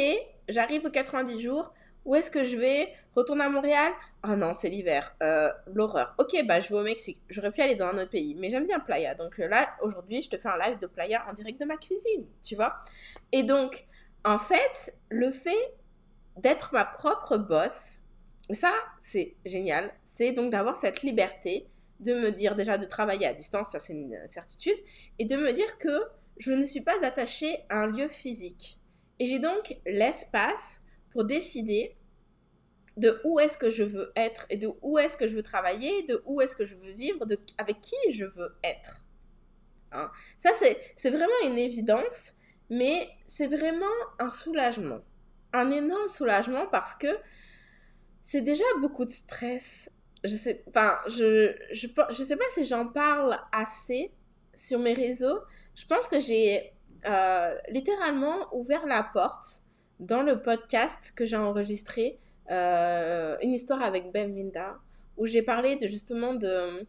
[0.49, 1.73] j'arrive aux 90 jours.
[2.05, 2.93] Où est-ce que je vais?
[3.15, 3.93] Retourner à Montréal?
[4.23, 5.15] Ah non, c'est l'hiver.
[5.23, 6.15] Euh, l'horreur.
[6.19, 7.21] Ok, bah je vais au Mexique.
[7.29, 8.35] J'aurais pu aller dans un autre pays.
[8.35, 9.15] Mais j'aime bien Playa.
[9.15, 11.77] Donc euh, là, aujourd'hui, je te fais un live de Playa en direct de ma
[11.77, 12.27] cuisine.
[12.43, 12.75] Tu vois?
[13.33, 13.87] Et donc,
[14.25, 15.75] en fait, le fait
[16.37, 18.01] d'être ma propre boss,
[18.51, 19.93] ça, c'est génial.
[20.05, 21.69] C'est donc d'avoir cette liberté
[22.01, 24.77] de me dire déjà de travailler à distance, ça c'est une certitude,
[25.19, 26.03] et de me dire que
[26.39, 28.81] je ne suis pas attachée à un lieu physique.
[29.21, 30.83] Et j'ai donc l'espace
[31.15, 31.97] pour décider
[32.97, 36.03] de où est-ce que je veux être et de où est-ce que je veux travailler,
[36.03, 39.05] de où est-ce que je veux vivre, de avec qui je veux être.
[39.93, 40.11] Hein.
[40.39, 40.51] Ça,
[40.97, 42.33] c'est vraiment une évidence,
[42.69, 43.87] mais c'est vraiment
[44.19, 45.01] un soulagement.
[45.53, 47.17] Un énorme soulagement parce que
[48.25, 49.89] c'est déjà beaucoup de stress.
[50.25, 50.65] Je sais,
[51.07, 54.13] je, je, je sais pas si j'en parle assez
[54.57, 55.39] sur mes réseaux.
[55.77, 56.73] Je pense que j'ai
[57.07, 59.64] euh, littéralement ouvert la porte
[60.01, 62.19] dans le podcast que j'ai enregistré,
[62.51, 64.79] euh, une histoire avec Ben Minda,
[65.17, 66.87] où j'ai parlé de, justement de,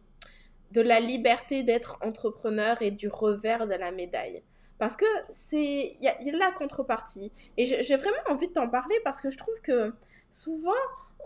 [0.72, 4.42] de la liberté d'être entrepreneur et du revers de la médaille.
[4.78, 5.96] Parce que c'est.
[6.00, 7.32] Il y, a la contrepartie.
[7.56, 9.94] Et j'ai vraiment envie de t'en parler parce que je trouve que
[10.28, 10.70] souvent,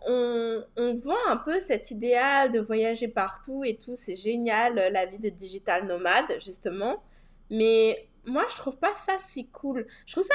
[0.06, 3.96] on, on, vend un peu cet idéal de voyager partout et tout.
[3.96, 7.02] C'est génial, la vie de digital nomade, justement.
[7.50, 9.84] Mais moi, je trouve pas ça si cool.
[10.06, 10.34] Je trouve ça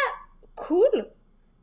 [0.55, 1.07] cool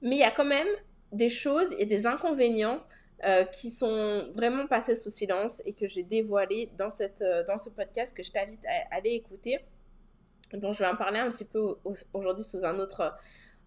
[0.03, 0.69] mais il y a quand même
[1.13, 2.83] des choses et des inconvénients
[3.25, 7.57] euh, qui sont vraiment passés sous silence et que j'ai dévoilés dans, cette, euh, dans
[7.57, 9.61] ce podcast que je t'invite à, aller écouter,
[10.55, 11.77] dont je vais en parler un petit peu
[12.13, 13.15] aujourd'hui sous un autre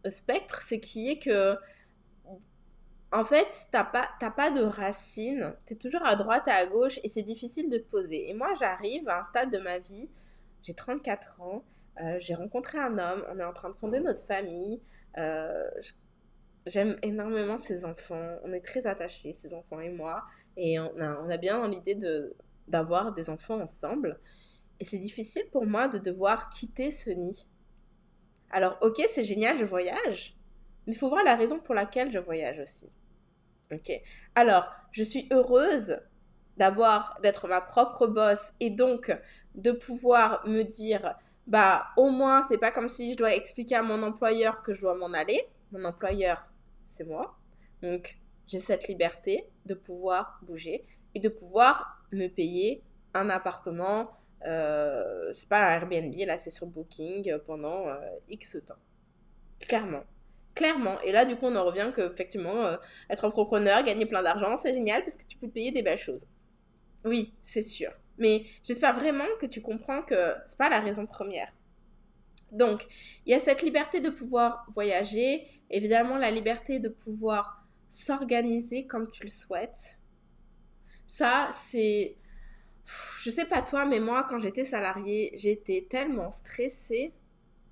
[0.06, 1.56] euh, spectre, c'est qui est que
[3.14, 7.00] en fait, t'as pas, pas de racines, tu es toujours à droite et à gauche
[7.02, 8.30] et c'est difficile de te poser.
[8.30, 10.10] Et moi, j'arrive à un stade de ma vie,
[10.64, 11.64] j'ai 34 ans,
[12.18, 14.82] j'ai rencontré un homme, on est en train de fonder notre famille,
[16.66, 18.38] J'aime énormément ces enfants.
[18.44, 20.24] On est très attachés, ces enfants et moi.
[20.58, 22.36] Et on a, bien l'idée de,
[22.68, 24.20] d'avoir des enfants ensemble.
[24.80, 27.48] Et c'est difficile pour moi de devoir quitter ce nid.
[28.50, 30.36] Alors, ok, c'est génial, je voyage.
[30.86, 32.92] Mais il faut voir la raison pour laquelle je voyage aussi.
[33.72, 33.92] Ok.
[34.34, 36.00] Alors, je suis heureuse
[36.58, 39.16] d'avoir, d'être ma propre boss et donc
[39.56, 41.16] de pouvoir me dire,
[41.48, 44.82] bah, au moins, c'est pas comme si je dois expliquer à mon employeur que je
[44.82, 45.42] dois m'en aller.
[45.72, 46.50] Mon employeur,
[46.86, 47.38] c'est moi.
[47.82, 48.18] Donc,
[48.48, 54.12] j'ai cette liberté de pouvoir bouger et de pouvoir me payer un appartement.
[54.46, 58.76] Euh, c'est pas un Airbnb, là, c'est sur Booking pendant euh, X temps.
[59.60, 60.04] Clairement.
[60.54, 61.02] Clairement.
[61.02, 62.78] Et là, du coup, on en revient que, effectivement, euh,
[63.10, 66.28] être entrepreneur, gagner plein d'argent, c'est génial parce que tu peux payer des belles choses.
[67.04, 67.92] Oui, c'est sûr.
[68.18, 71.52] Mais j'espère vraiment que tu comprends que c'est pas la raison première.
[72.52, 72.88] Donc,
[73.26, 79.10] il y a cette liberté de pouvoir voyager, évidemment la liberté de pouvoir s'organiser comme
[79.10, 80.02] tu le souhaites.
[81.08, 82.18] Ça, c'est...
[83.22, 87.14] Je sais pas toi, mais moi, quand j'étais salariée, j'étais tellement stressée.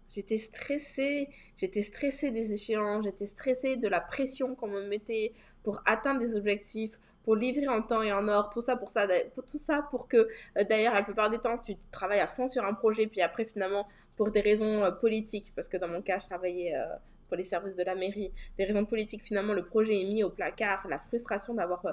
[0.10, 1.28] J'étais stressée,
[1.58, 6.36] j'étais stressée des échéances, j'étais stressée de la pression qu'on me mettait pour atteindre des
[6.36, 10.94] objectifs, pour livrer en temps et en or, tout ça pour ça, que euh, d'ailleurs
[10.94, 14.30] la plupart des temps tu travailles à fond sur un projet, puis après finalement pour
[14.30, 16.86] des raisons euh, politiques, parce que dans mon cas je travaillais euh,
[17.34, 20.30] pour les services de la mairie, des raisons politiques finalement le projet est mis au
[20.30, 21.84] placard, la frustration d'avoir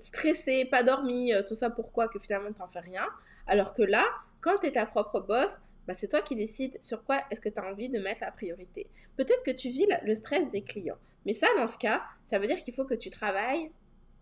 [0.00, 3.06] stressé, pas dormi, tout ça pourquoi que finalement tu n'en fais rien,
[3.46, 4.04] alors que là
[4.40, 7.48] quand tu es ta propre boss, bah, c'est toi qui décides sur quoi est-ce que
[7.48, 8.88] tu as envie de mettre la priorité.
[9.16, 10.98] Peut-être que tu vis le stress des clients.
[11.26, 13.70] Mais ça, dans ce cas, ça veut dire qu'il faut que tu travailles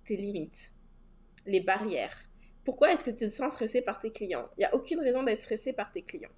[0.04, 0.72] tes limites,
[1.46, 2.18] les barrières.
[2.64, 4.46] Pourquoi est-ce que tu te sens stressé par tes clients?
[4.58, 6.30] Il n'y a aucune raison d'être stressé par tes clients.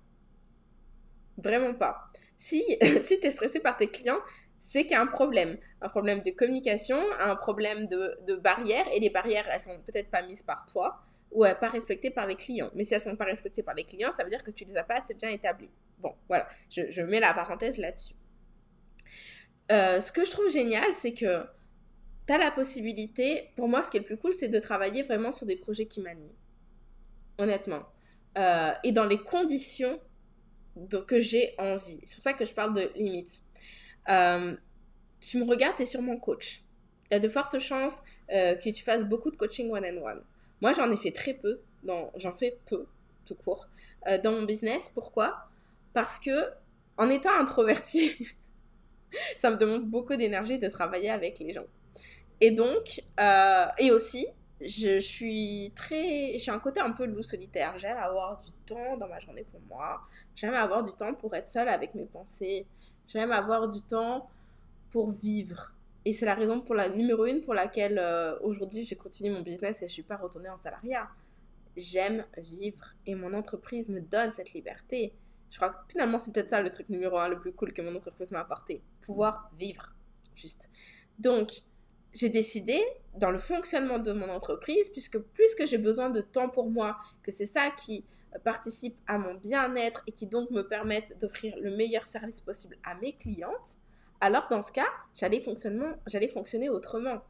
[1.38, 2.10] Vraiment pas.
[2.36, 2.62] Si,
[3.02, 4.20] si tu es stressé par tes clients,
[4.58, 5.58] c'est qu'il y a un problème.
[5.80, 8.86] Un problème de communication, un problème de, de barrières.
[8.94, 12.36] Et les barrières, elles sont peut-être pas mises par toi ou pas respectées par les
[12.36, 12.70] clients.
[12.74, 14.76] Mais si elles sont pas respectées par les clients, ça veut dire que tu les
[14.76, 15.70] as pas assez bien établies.
[15.98, 18.14] Bon, voilà, je, je mets la parenthèse là-dessus.
[19.72, 21.44] Euh, ce que je trouve génial, c'est que
[22.26, 25.02] tu as la possibilité, pour moi, ce qui est le plus cool, c'est de travailler
[25.02, 26.34] vraiment sur des projets qui m'animent.
[27.38, 27.82] Honnêtement.
[28.38, 30.00] Euh, et dans les conditions
[31.06, 32.00] que j'ai envie.
[32.04, 33.42] C'est pour ça que je parle de limites.
[34.08, 34.56] Euh,
[35.20, 36.62] tu me regardes, tu es sûrement coach.
[37.10, 40.22] Il y a de fortes chances que tu fasses beaucoup de coaching one-on-one.
[40.60, 41.60] Moi, j'en ai fait très peu.
[42.16, 42.86] J'en fais peu,
[43.24, 43.68] tout court,
[44.24, 44.90] dans mon business.
[44.92, 45.48] Pourquoi?
[45.94, 46.50] Parce que,
[46.96, 48.26] en étant introvertie,
[49.36, 51.66] ça me demande beaucoup d'énergie de travailler avec les gens.
[52.40, 54.26] Et donc, euh, et aussi,
[54.60, 56.38] je suis très.
[56.38, 57.78] J'ai un côté un peu loup solitaire.
[57.78, 60.00] J'aime avoir du temps dans ma journée pour moi.
[60.34, 62.66] J'aime avoir du temps pour être seule avec mes pensées.
[63.06, 64.30] J'aime avoir du temps
[64.90, 65.72] pour vivre.
[66.04, 69.42] Et c'est la raison pour la numéro une pour laquelle euh, aujourd'hui j'ai continué mon
[69.42, 71.08] business et je suis pas retournée en salariat.
[71.76, 75.12] J'aime vivre et mon entreprise me donne cette liberté.
[75.50, 77.82] Je crois que finalement, c'est peut-être ça le truc numéro un, le plus cool que
[77.82, 78.82] mon entreprise m'a apporté.
[79.00, 79.94] Pouvoir vivre,
[80.34, 80.70] juste.
[81.18, 81.62] Donc,
[82.16, 82.82] j'ai décidé,
[83.14, 86.96] dans le fonctionnement de mon entreprise, puisque plus que j'ai besoin de temps pour moi,
[87.22, 88.04] que c'est ça qui
[88.44, 92.94] participe à mon bien-être et qui donc me permettent d'offrir le meilleur service possible à
[92.96, 93.78] mes clientes,
[94.20, 97.22] alors dans ce cas, j'allais fonctionner autrement.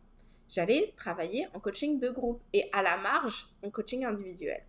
[0.48, 4.62] J'allais travailler en coaching de groupe et à la marge en coaching individuel.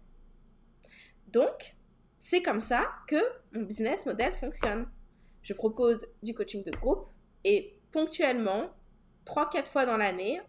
[1.27, 1.75] Donc,
[2.17, 3.17] c'est comme ça que
[3.51, 4.87] mon business model fonctionne.
[5.43, 7.07] Je propose du coaching de groupe
[7.43, 8.71] et ponctuellement,
[9.27, 10.41] 3-4 fois dans l'année,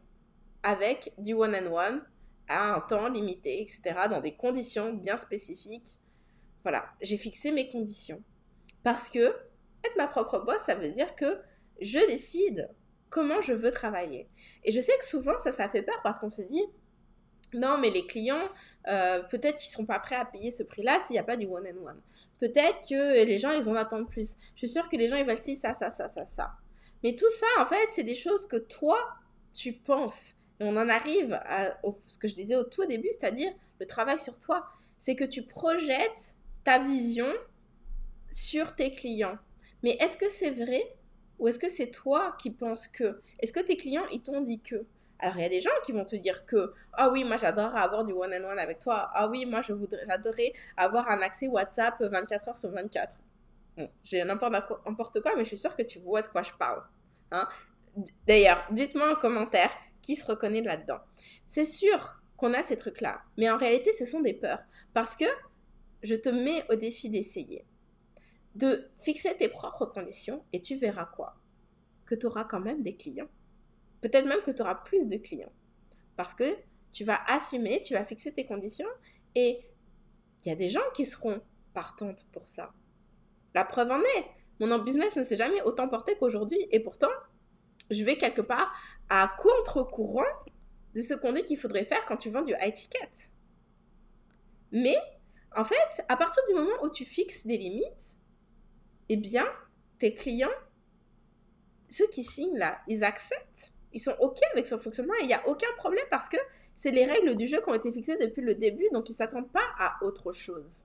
[0.62, 2.02] avec du one-on-one
[2.48, 5.98] à un temps limité, etc., dans des conditions bien spécifiques.
[6.62, 8.22] Voilà, j'ai fixé mes conditions.
[8.82, 9.20] Parce que
[9.84, 11.40] être ma propre boss, ça veut dire que
[11.80, 12.70] je décide
[13.10, 14.28] comment je veux travailler.
[14.64, 16.64] Et je sais que souvent, ça, ça fait peur parce qu'on se dit,
[17.54, 18.48] non, mais les clients,
[18.88, 21.36] euh, peut-être qu'ils ne seront pas prêts à payer ce prix-là s'il n'y a pas
[21.36, 22.00] du one-on-one.
[22.38, 24.36] Peut-être que les gens, ils en attendent plus.
[24.54, 26.52] Je suis sûre que les gens, ils veulent ci, ça, ça, ça, ça, ça.
[27.02, 28.98] Mais tout ça, en fait, c'est des choses que toi,
[29.52, 30.34] tu penses.
[30.60, 34.18] Et on en arrive à ce que je disais au tout début, c'est-à-dire le travail
[34.18, 34.66] sur toi.
[34.98, 36.34] C'est que tu projettes
[36.64, 37.32] ta vision
[38.30, 39.38] sur tes clients.
[39.82, 40.82] Mais est-ce que c'est vrai
[41.38, 43.20] ou est-ce que c'est toi qui penses que?
[43.38, 44.84] Est-ce que tes clients, ils t'ont dit que?
[45.20, 47.80] Alors, il y a des gens qui vont te dire que, ah oui, moi j'adorerais
[47.80, 49.10] avoir du one-on-one avec toi.
[49.14, 53.16] Ah oui, moi j'adorerais avoir un accès WhatsApp 24 heures sur 24.
[54.02, 56.82] J'ai n'importe quoi, mais je suis sûre que tu vois de quoi je parle.
[57.30, 57.48] Hein.
[58.26, 59.70] D'ailleurs, dites-moi en commentaire
[60.02, 61.00] qui se reconnaît là-dedans.
[61.46, 64.62] C'est sûr qu'on a ces trucs-là, mais en réalité, ce sont des peurs.
[64.94, 65.24] Parce que
[66.02, 67.66] je te mets au défi d'essayer.
[68.54, 71.36] De fixer tes propres conditions et tu verras quoi?
[72.06, 73.28] Que tu auras quand même des clients
[74.00, 75.52] Peut-être même que tu auras plus de clients.
[76.16, 76.56] Parce que
[76.92, 78.88] tu vas assumer, tu vas fixer tes conditions
[79.34, 79.60] et
[80.44, 81.40] il y a des gens qui seront
[81.74, 82.72] partantes pour ça.
[83.58, 84.24] La preuve en est,
[84.60, 87.10] mon business ne s'est jamais autant porté qu'aujourd'hui et pourtant,
[87.90, 88.72] je vais quelque part
[89.08, 90.22] à contre-courant
[90.94, 93.10] de ce qu'on dit qu'il faudrait faire quand tu vends du high ticket.
[94.70, 94.96] Mais,
[95.56, 98.16] en fait, à partir du moment où tu fixes des limites,
[99.08, 99.44] eh bien,
[99.98, 100.46] tes clients,
[101.88, 105.34] ceux qui signent là, ils acceptent ils sont OK avec son fonctionnement et il n'y
[105.34, 106.36] a aucun problème parce que
[106.76, 109.16] c'est les règles du jeu qui ont été fixées depuis le début, donc ils ne
[109.16, 110.84] s'attendent pas à autre chose.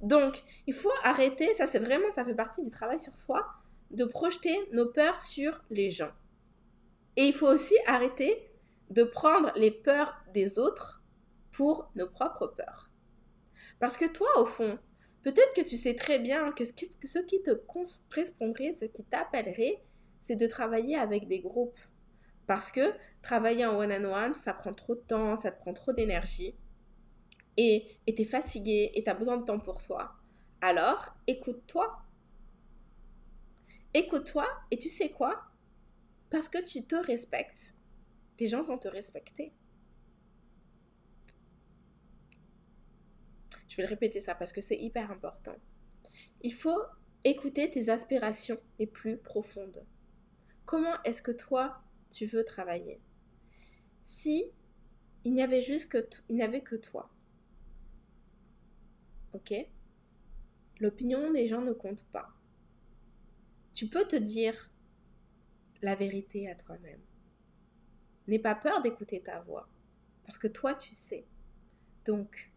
[0.00, 3.46] Donc, il faut arrêter, ça c'est vraiment, ça fait partie du travail sur soi,
[3.90, 6.12] de projeter nos peurs sur les gens.
[7.16, 8.50] Et il faut aussi arrêter
[8.90, 11.02] de prendre les peurs des autres
[11.52, 12.90] pour nos propres peurs.
[13.78, 14.78] Parce que toi, au fond,
[15.22, 19.04] peut-être que tu sais très bien que ce qui, ce qui te correspondrait, ce qui
[19.04, 19.82] t'appellerait,
[20.22, 21.78] c'est de travailler avec des groupes.
[22.46, 26.54] Parce que travailler en one-on-one, ça prend trop de temps, ça te prend trop d'énergie.
[27.56, 30.16] Et tu es fatigué et tu as besoin de temps pour soi.
[30.60, 32.04] Alors, écoute-toi.
[33.94, 35.44] écoute-toi et tu sais quoi?
[36.30, 37.74] Parce que tu te respectes,
[38.40, 39.52] les gens vont te respecter.
[43.68, 45.56] Je vais le répéter ça parce que c'est hyper important.
[46.42, 46.80] Il faut
[47.24, 49.84] écouter tes aspirations les plus profondes.
[50.64, 53.00] Comment est-ce que toi, tu veux travailler?
[54.02, 54.44] Si
[55.24, 57.10] il n'y avait juste que il avait que toi.
[59.34, 59.54] OK
[60.80, 62.28] L'opinion des gens ne compte pas.
[63.74, 64.72] Tu peux te dire
[65.82, 67.00] la vérité à toi-même.
[68.26, 69.68] N'aie pas peur d'écouter ta voix,
[70.24, 71.26] parce que toi, tu sais.
[72.04, 72.52] Donc,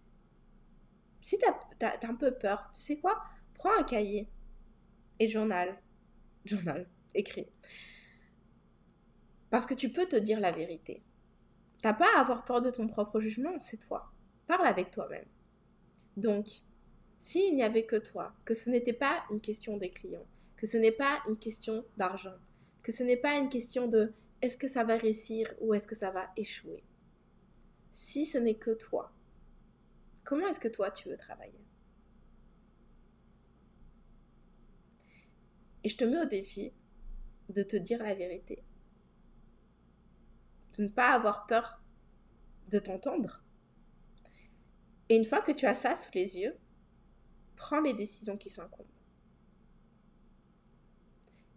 [1.22, 1.46] si tu
[1.86, 3.22] as, un peu peur, tu sais quoi?
[3.56, 4.30] Prends un cahier
[5.20, 5.78] et journal.
[6.46, 7.48] Journal, écrit.
[9.50, 11.04] Parce que tu peux te dire la vérité.
[11.82, 14.12] T'as pas à avoir peur de ton propre jugement, c'est toi.
[14.48, 15.28] Parle avec toi-même.
[16.16, 16.62] Donc,
[17.20, 20.26] s'il n'y avait que toi, que ce n'était pas une question des clients,
[20.56, 22.38] que ce n'est pas une question d'argent,
[22.84, 25.96] que ce n'est pas une question de est-ce que ça va réussir ou est-ce que
[25.96, 26.84] ça va échouer.
[27.92, 29.12] Si ce n'est que toi,
[30.24, 31.66] comment est-ce que toi tu veux travailler?
[35.84, 36.74] Et je te mets au défi
[37.50, 38.64] de te dire la vérité.
[40.78, 41.82] De ne pas avoir peur
[42.70, 43.44] de t'entendre.
[45.10, 46.56] Et une fois que tu as ça sous les yeux,
[47.58, 48.86] prends les décisions qui s'incombent.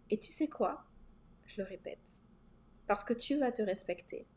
[0.09, 0.85] Et tu sais quoi?
[1.45, 2.19] Je le répète.
[2.87, 4.27] Parce que tu vas te respecter,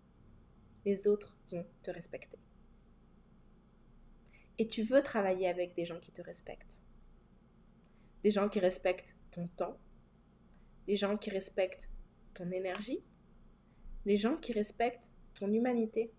[0.84, 2.38] les autres vont te respecter.
[4.58, 6.80] Et tu veux travailler avec des gens qui te respectent.
[8.22, 9.80] Des gens qui respectent ton temps,
[10.86, 11.90] des gens qui respectent
[12.34, 13.02] ton énergie,
[14.04, 16.12] des gens qui respectent ton humanité.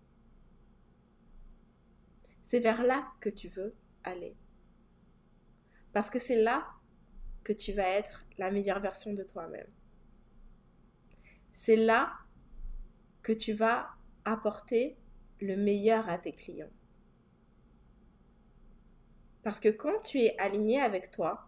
[2.42, 4.36] C'est vers là que tu veux aller.
[5.96, 6.66] Parce que c'est là
[7.42, 9.72] que tu vas être la meilleure version de toi-même.
[11.54, 12.12] C'est là
[13.22, 13.88] que tu vas
[14.26, 14.98] apporter
[15.40, 16.68] le meilleur à tes clients.
[19.42, 21.46] Parce que quand tu es aligné avec toi,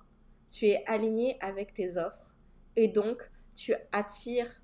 [0.48, 2.34] tu es aligné avec tes offres
[2.74, 4.62] et donc tu attires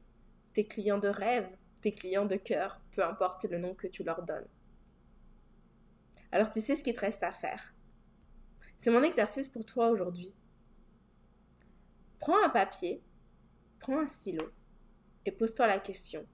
[0.54, 4.22] tes clients de rêve, tes clients de cœur, peu importe le nom que tu leur
[4.22, 4.48] donnes.
[6.32, 7.73] Alors tu sais ce qu'il te reste à faire.
[8.84, 10.34] C'est mon exercice pour toi aujourd'hui.
[12.18, 13.02] Prends un papier,
[13.80, 14.46] prends un stylo
[15.24, 16.26] et pose-toi la question.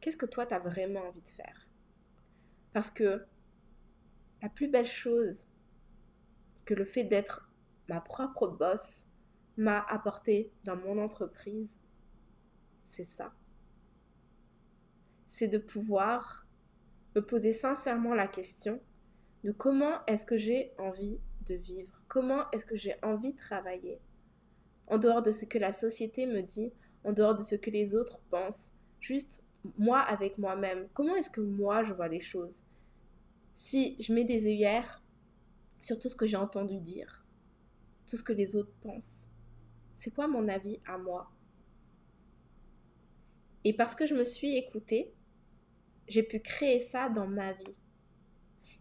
[0.00, 1.68] Qu'est-ce que toi, tu as vraiment envie de faire?
[2.72, 3.24] Parce que
[4.42, 5.46] la plus belle chose
[6.64, 7.48] que le fait d'être
[7.88, 9.04] ma propre boss
[9.56, 11.78] m'a apporté dans mon entreprise,
[12.82, 13.32] c'est ça.
[15.28, 16.48] C'est de pouvoir
[17.14, 18.82] me poser sincèrement la question
[19.44, 24.00] de comment est-ce que j'ai envie de vivre Comment est-ce que j'ai envie de travailler?
[24.86, 26.72] En dehors de ce que la société me dit,
[27.04, 29.42] en dehors de ce que les autres pensent, juste
[29.78, 30.88] moi avec moi-même.
[30.92, 32.62] Comment est-ce que moi je vois les choses?
[33.54, 35.02] Si je mets des œillères
[35.80, 37.24] sur tout ce que j'ai entendu dire,
[38.06, 39.28] tout ce que les autres pensent,
[39.94, 41.30] c'est quoi mon avis à moi?
[43.64, 45.14] Et parce que je me suis écoutée,
[46.08, 47.78] j'ai pu créer ça dans ma vie.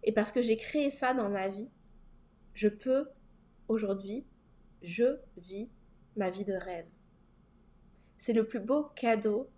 [0.03, 1.69] Et parce que j'ai créé ça dans ma vie,
[2.61, 3.09] je peux,
[3.69, 4.23] aujourd'hui,
[4.83, 5.71] je vis
[6.15, 6.85] ma vie de rêve.
[8.19, 9.49] C'est le plus beau cadeau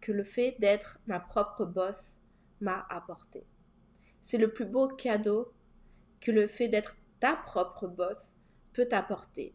[0.00, 2.22] que le fait d'être ma propre boss
[2.62, 3.46] m'a apporté.
[4.22, 5.52] C'est le plus beau cadeau
[6.22, 8.38] que le fait d'être ta propre boss
[8.72, 9.54] peut t'apporter.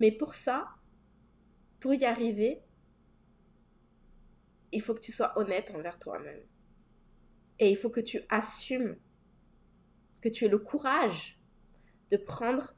[0.00, 0.66] Mais pour ça,
[1.78, 2.64] pour y arriver,
[4.72, 6.42] il faut que tu sois honnête envers toi-même.
[7.60, 8.98] Et il faut que tu assumes,
[10.20, 11.35] que tu aies le courage
[12.10, 12.74] de prendre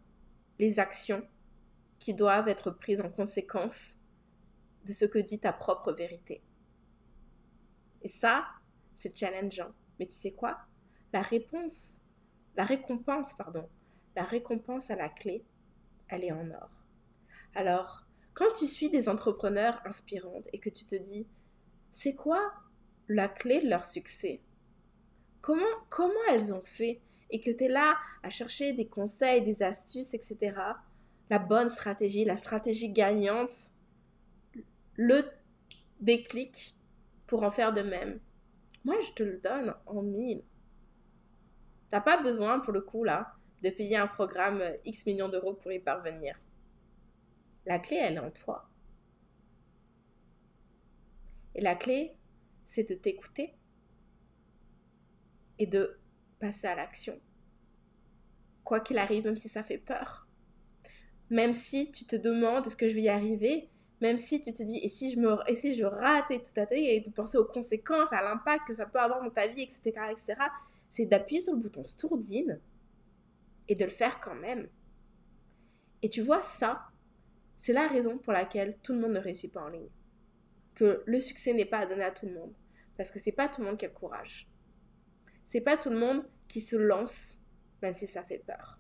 [0.59, 1.27] les actions
[1.99, 3.97] qui doivent être prises en conséquence
[4.85, 6.43] de ce que dit ta propre vérité.
[8.03, 8.47] Et ça,
[8.95, 9.73] c'est challengeant.
[9.99, 10.59] Mais tu sais quoi?
[11.13, 12.01] La réponse,
[12.57, 13.69] la récompense, pardon,
[14.17, 15.45] la récompense à la clé,
[16.09, 16.71] elle est en or.
[17.55, 21.27] Alors, quand tu suis des entrepreneurs inspirantes et que tu te dis,
[21.91, 22.53] c'est quoi
[23.09, 24.43] la clé de leur succès?
[25.41, 29.63] Comment, comment elles ont fait et que tu es là à chercher des conseils, des
[29.63, 30.57] astuces, etc.,
[31.31, 33.73] la bonne stratégie, la stratégie gagnante,
[34.95, 35.25] le
[36.01, 36.77] déclic
[37.27, 38.19] pour en faire de même.
[38.85, 40.43] Moi, je te le donne en mille.
[41.91, 45.73] T'as pas besoin, pour le coup, là, de payer un programme X millions d'euros pour
[45.73, 46.41] y parvenir.
[47.67, 48.69] La clé, elle est en toi.
[51.55, 52.17] Et la clé,
[52.65, 53.55] c'est de t'écouter
[55.59, 55.99] et de
[56.39, 57.21] passer à l'action.
[58.69, 60.29] Quoi qu'il arrive, même si ça fait peur.
[61.31, 63.71] Même si tu te demandes est-ce que je vais y arriver,
[64.03, 66.53] même si tu te dis, et si je, me, et si je rate et tout
[66.55, 69.47] à fait, et de penser aux conséquences, à l'impact que ça peut avoir dans ta
[69.47, 70.35] vie, etc., etc.,
[70.87, 72.61] c'est d'appuyer sur le bouton sourdine
[73.69, 74.69] et de le faire quand même.
[76.03, 76.89] Et tu vois, ça,
[77.57, 79.89] c'est la raison pour laquelle tout le monde ne réussit pas en ligne.
[80.75, 82.53] Que le succès n'est pas à donner à tout le monde.
[82.99, 84.47] Parce que c'est pas tout le monde qui a le courage.
[85.43, 87.38] C'est pas tout le monde qui se lance,
[87.83, 88.79] même si ça fait peur.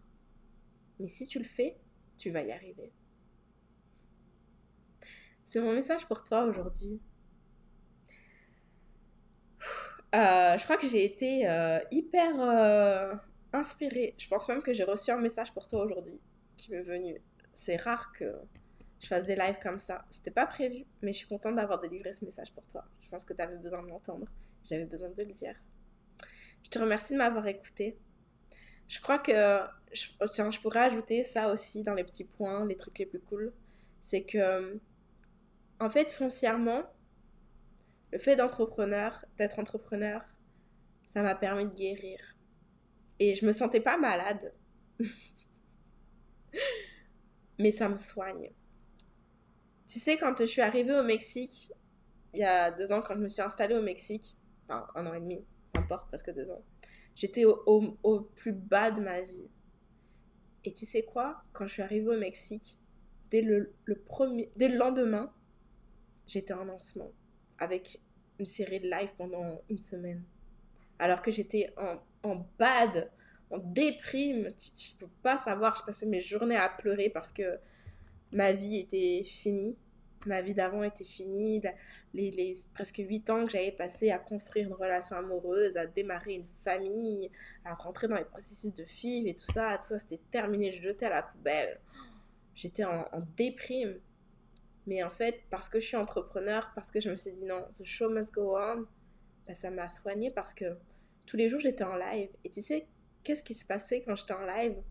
[0.98, 1.78] Mais si tu le fais,
[2.16, 2.92] tu vas y arriver.
[5.44, 7.00] C'est mon message pour toi aujourd'hui.
[10.14, 13.14] Euh, je crois que j'ai été euh, hyper euh,
[13.52, 14.14] inspirée.
[14.18, 16.18] Je pense même que j'ai reçu un message pour toi aujourd'hui
[16.56, 17.20] qui m'est venu.
[17.52, 18.34] C'est rare que
[19.00, 20.04] je fasse des lives comme ça.
[20.10, 22.84] C'était pas prévu, mais je suis contente d'avoir délivré ce message pour toi.
[23.00, 24.26] Je pense que tu avais besoin de l'entendre.
[24.64, 25.54] J'avais besoin de le dire.
[26.62, 27.98] Je te remercie de m'avoir écouté.
[28.88, 29.60] Je crois que
[29.92, 33.20] je, tiens, je pourrais ajouter ça aussi dans les petits points, les trucs les plus
[33.20, 33.52] cool.
[34.00, 34.80] C'est que
[35.80, 36.82] en fait, foncièrement,
[38.12, 40.22] le fait d'entrepreneur, d'être entrepreneur,
[41.06, 42.18] ça m'a permis de guérir.
[43.18, 44.52] Et je me sentais pas malade.
[47.58, 48.50] Mais ça me soigne.
[49.86, 51.72] Tu sais, quand je suis arrivée au Mexique,
[52.34, 55.14] il y a deux ans, quand je me suis installée au Mexique, enfin un an
[55.14, 56.62] et demi, n'importe, parce que deux ans,
[57.18, 59.50] j'étais au, plus bas de ma vie.
[60.64, 61.42] Et tu sais quoi?
[61.52, 62.78] Quand je suis arrivée au Mexique,
[63.30, 63.74] dès le,
[64.06, 65.32] premier, dès le lendemain,
[66.26, 67.10] j'étais en lancement
[67.58, 68.00] avec
[68.38, 70.22] une série de live pendant une semaine.
[71.00, 73.10] Alors que j'étais en, en bad,
[73.50, 74.48] en déprime.
[74.56, 77.58] Tu, ne peux pas savoir, je passais mes journées à pleurer parce que
[78.32, 79.76] ma vie était finie.
[80.26, 81.62] Ma vie d'avant était finie.
[82.12, 86.34] Les, les, presque huit ans que j'avais passé à construire une relation amoureuse, à démarrer
[86.34, 87.30] une famille,
[87.64, 90.72] à rentrer dans les processus de FIV et tout ça, tout ça, c'était terminé.
[90.72, 91.80] Je jetais à la poubelle.
[92.54, 93.06] J'étais en,
[93.36, 94.00] déprime.
[94.86, 97.66] Mais en fait, parce que je suis entrepreneur, parce que je me suis dit non,
[97.72, 98.86] the show must go on,
[99.46, 100.64] bah, ça m'a soigné parce que
[101.26, 102.30] tous les jours j'étais en live.
[102.42, 102.88] Et tu sais,
[103.22, 104.82] qu'est-ce qui se passait quand j'étais en live?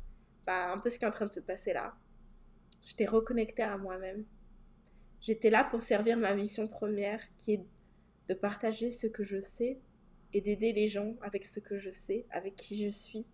[0.45, 1.95] Bah, Un peu ce qui est en train de se passer là.
[2.82, 4.23] J'étais reconnectée à moi-même.
[5.22, 7.65] J'étais là pour servir ma mission première qui est
[8.30, 9.80] de partager ce que je sais
[10.34, 13.26] et d'aider les gens avec ce que je sais, avec qui je suis.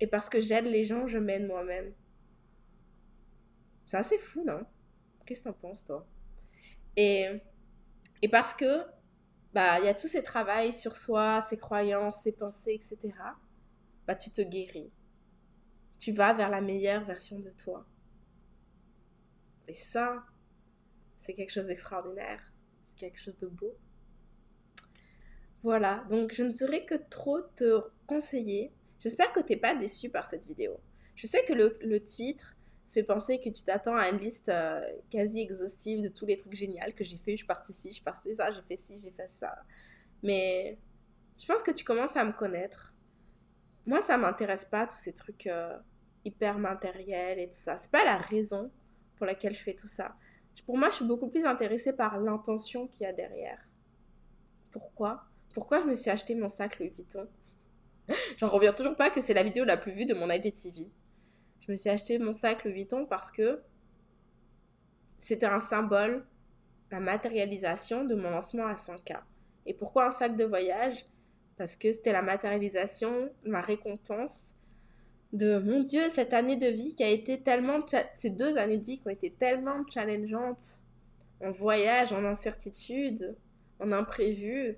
[0.00, 1.92] Et parce que j'aide les gens, je m'aide moi-même.
[3.86, 4.64] C'est assez fou, non?
[5.26, 6.06] Qu'est-ce que t'en penses, toi?
[6.96, 7.28] Et,
[8.22, 8.84] et parce que,
[9.52, 13.14] bah, il y a tous ces travails sur soi, ces croyances, ces pensées, etc.
[14.06, 14.92] Bah, tu te guéris.
[15.98, 17.86] Tu vas vers la meilleure version de toi.
[19.68, 20.24] Et ça,
[21.22, 22.52] c'est quelque chose d'extraordinaire.
[22.82, 23.76] C'est quelque chose de beau.
[25.62, 28.72] Voilà, donc je ne saurais que trop te conseiller.
[28.98, 30.80] J'espère que tu n'es pas déçu par cette vidéo.
[31.14, 32.56] Je sais que le, titre,
[32.88, 36.54] fait penser que tu t'attends à une liste euh, quasi exhaustive de tous les trucs
[36.54, 37.32] géniaux que j'ai fait.
[37.32, 39.54] Je suis partie ici, je suis ça, j'ai fait ci, j'ai fait ça.
[40.24, 40.76] Mais
[41.38, 42.92] je pense que tu commences à me connaître.
[43.86, 45.78] Moi, ça m'intéresse pas, tous ces trucs euh,
[46.24, 47.76] hyper matériels et tout ça.
[47.76, 48.72] C'est pas la raison
[49.14, 50.16] pour laquelle je fais tout ça.
[50.66, 53.58] Pour moi, je suis beaucoup plus intéressée par l'intention qu'il y a derrière.
[54.70, 55.24] Pourquoi?
[55.54, 57.28] Pourquoi je me suis acheté mon sac Louis Vuitton?
[58.38, 60.90] J'en reviens toujours pas que c'est la vidéo la plus vue de mon IGTV
[61.66, 63.62] je me suis acheté mon sac le Vuitton parce que
[65.18, 66.26] c'était un symbole,
[66.90, 69.20] la matérialisation de mon lancement à 5K.
[69.66, 71.06] Et pourquoi un sac de voyage?
[71.56, 74.54] Parce que c'était la matérialisation, ma récompense
[75.32, 77.80] de mon Dieu, cette année de vie qui a été tellement,
[78.14, 80.80] ces deux années de vie qui ont été tellement challengeantes,
[81.42, 83.36] en voyage, en incertitude,
[83.80, 84.76] en imprévu,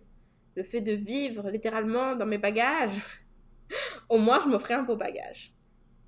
[0.55, 3.01] le fait de vivre littéralement dans mes bagages.
[4.09, 5.53] Au moins, je m'offrais un beau bagage.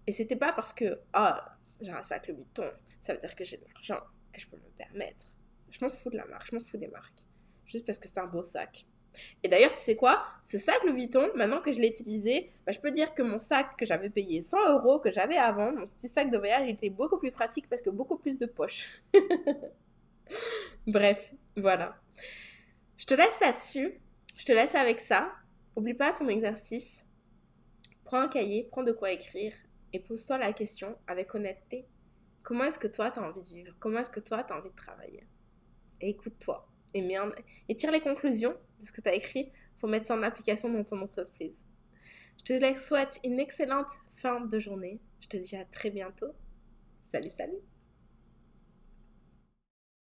[0.06, 2.70] Et c'était pas parce que, ah, j'ai un sac Louis Vuitton,
[3.02, 4.00] ça veut dire que j'ai de l'argent,
[4.32, 5.26] que je peux me permettre.
[5.70, 7.26] Je m'en fous de la marque, je m'en fous des marques.
[7.64, 8.86] Juste parce que c'est un beau sac.
[9.42, 10.24] Et d'ailleurs, tu sais quoi?
[10.42, 13.38] Ce sac Louis Vuitton, maintenant que je l'ai utilisé, bah, je peux dire que mon
[13.38, 16.90] sac que j'avais payé 100 euros, que j'avais avant, mon petit sac de voyage, était
[16.90, 19.02] beaucoup plus pratique parce que beaucoup plus de poches.
[20.86, 21.96] Bref, voilà.
[22.96, 24.00] Je te laisse là-dessus.
[24.36, 25.32] Je te laisse avec ça.
[25.76, 27.04] Oublie pas ton exercice.
[28.04, 29.52] Prends un cahier, prends de quoi écrire
[29.92, 31.86] et pose-toi la question avec honnêteté.
[32.42, 33.74] Comment est-ce que toi, tu as envie de vivre?
[33.80, 35.26] Comment est-ce que toi, tu as envie de travailler?
[36.00, 36.68] Et écoute-toi.
[36.94, 37.06] Et,
[37.68, 40.72] et tire les conclusions de ce que tu as écrit pour mettre ça en application
[40.72, 41.66] dans ton entreprise.
[42.38, 45.00] Je te souhaite une excellente fin de journée.
[45.20, 46.32] Je te dis à très bientôt.
[47.02, 47.75] Salut, salut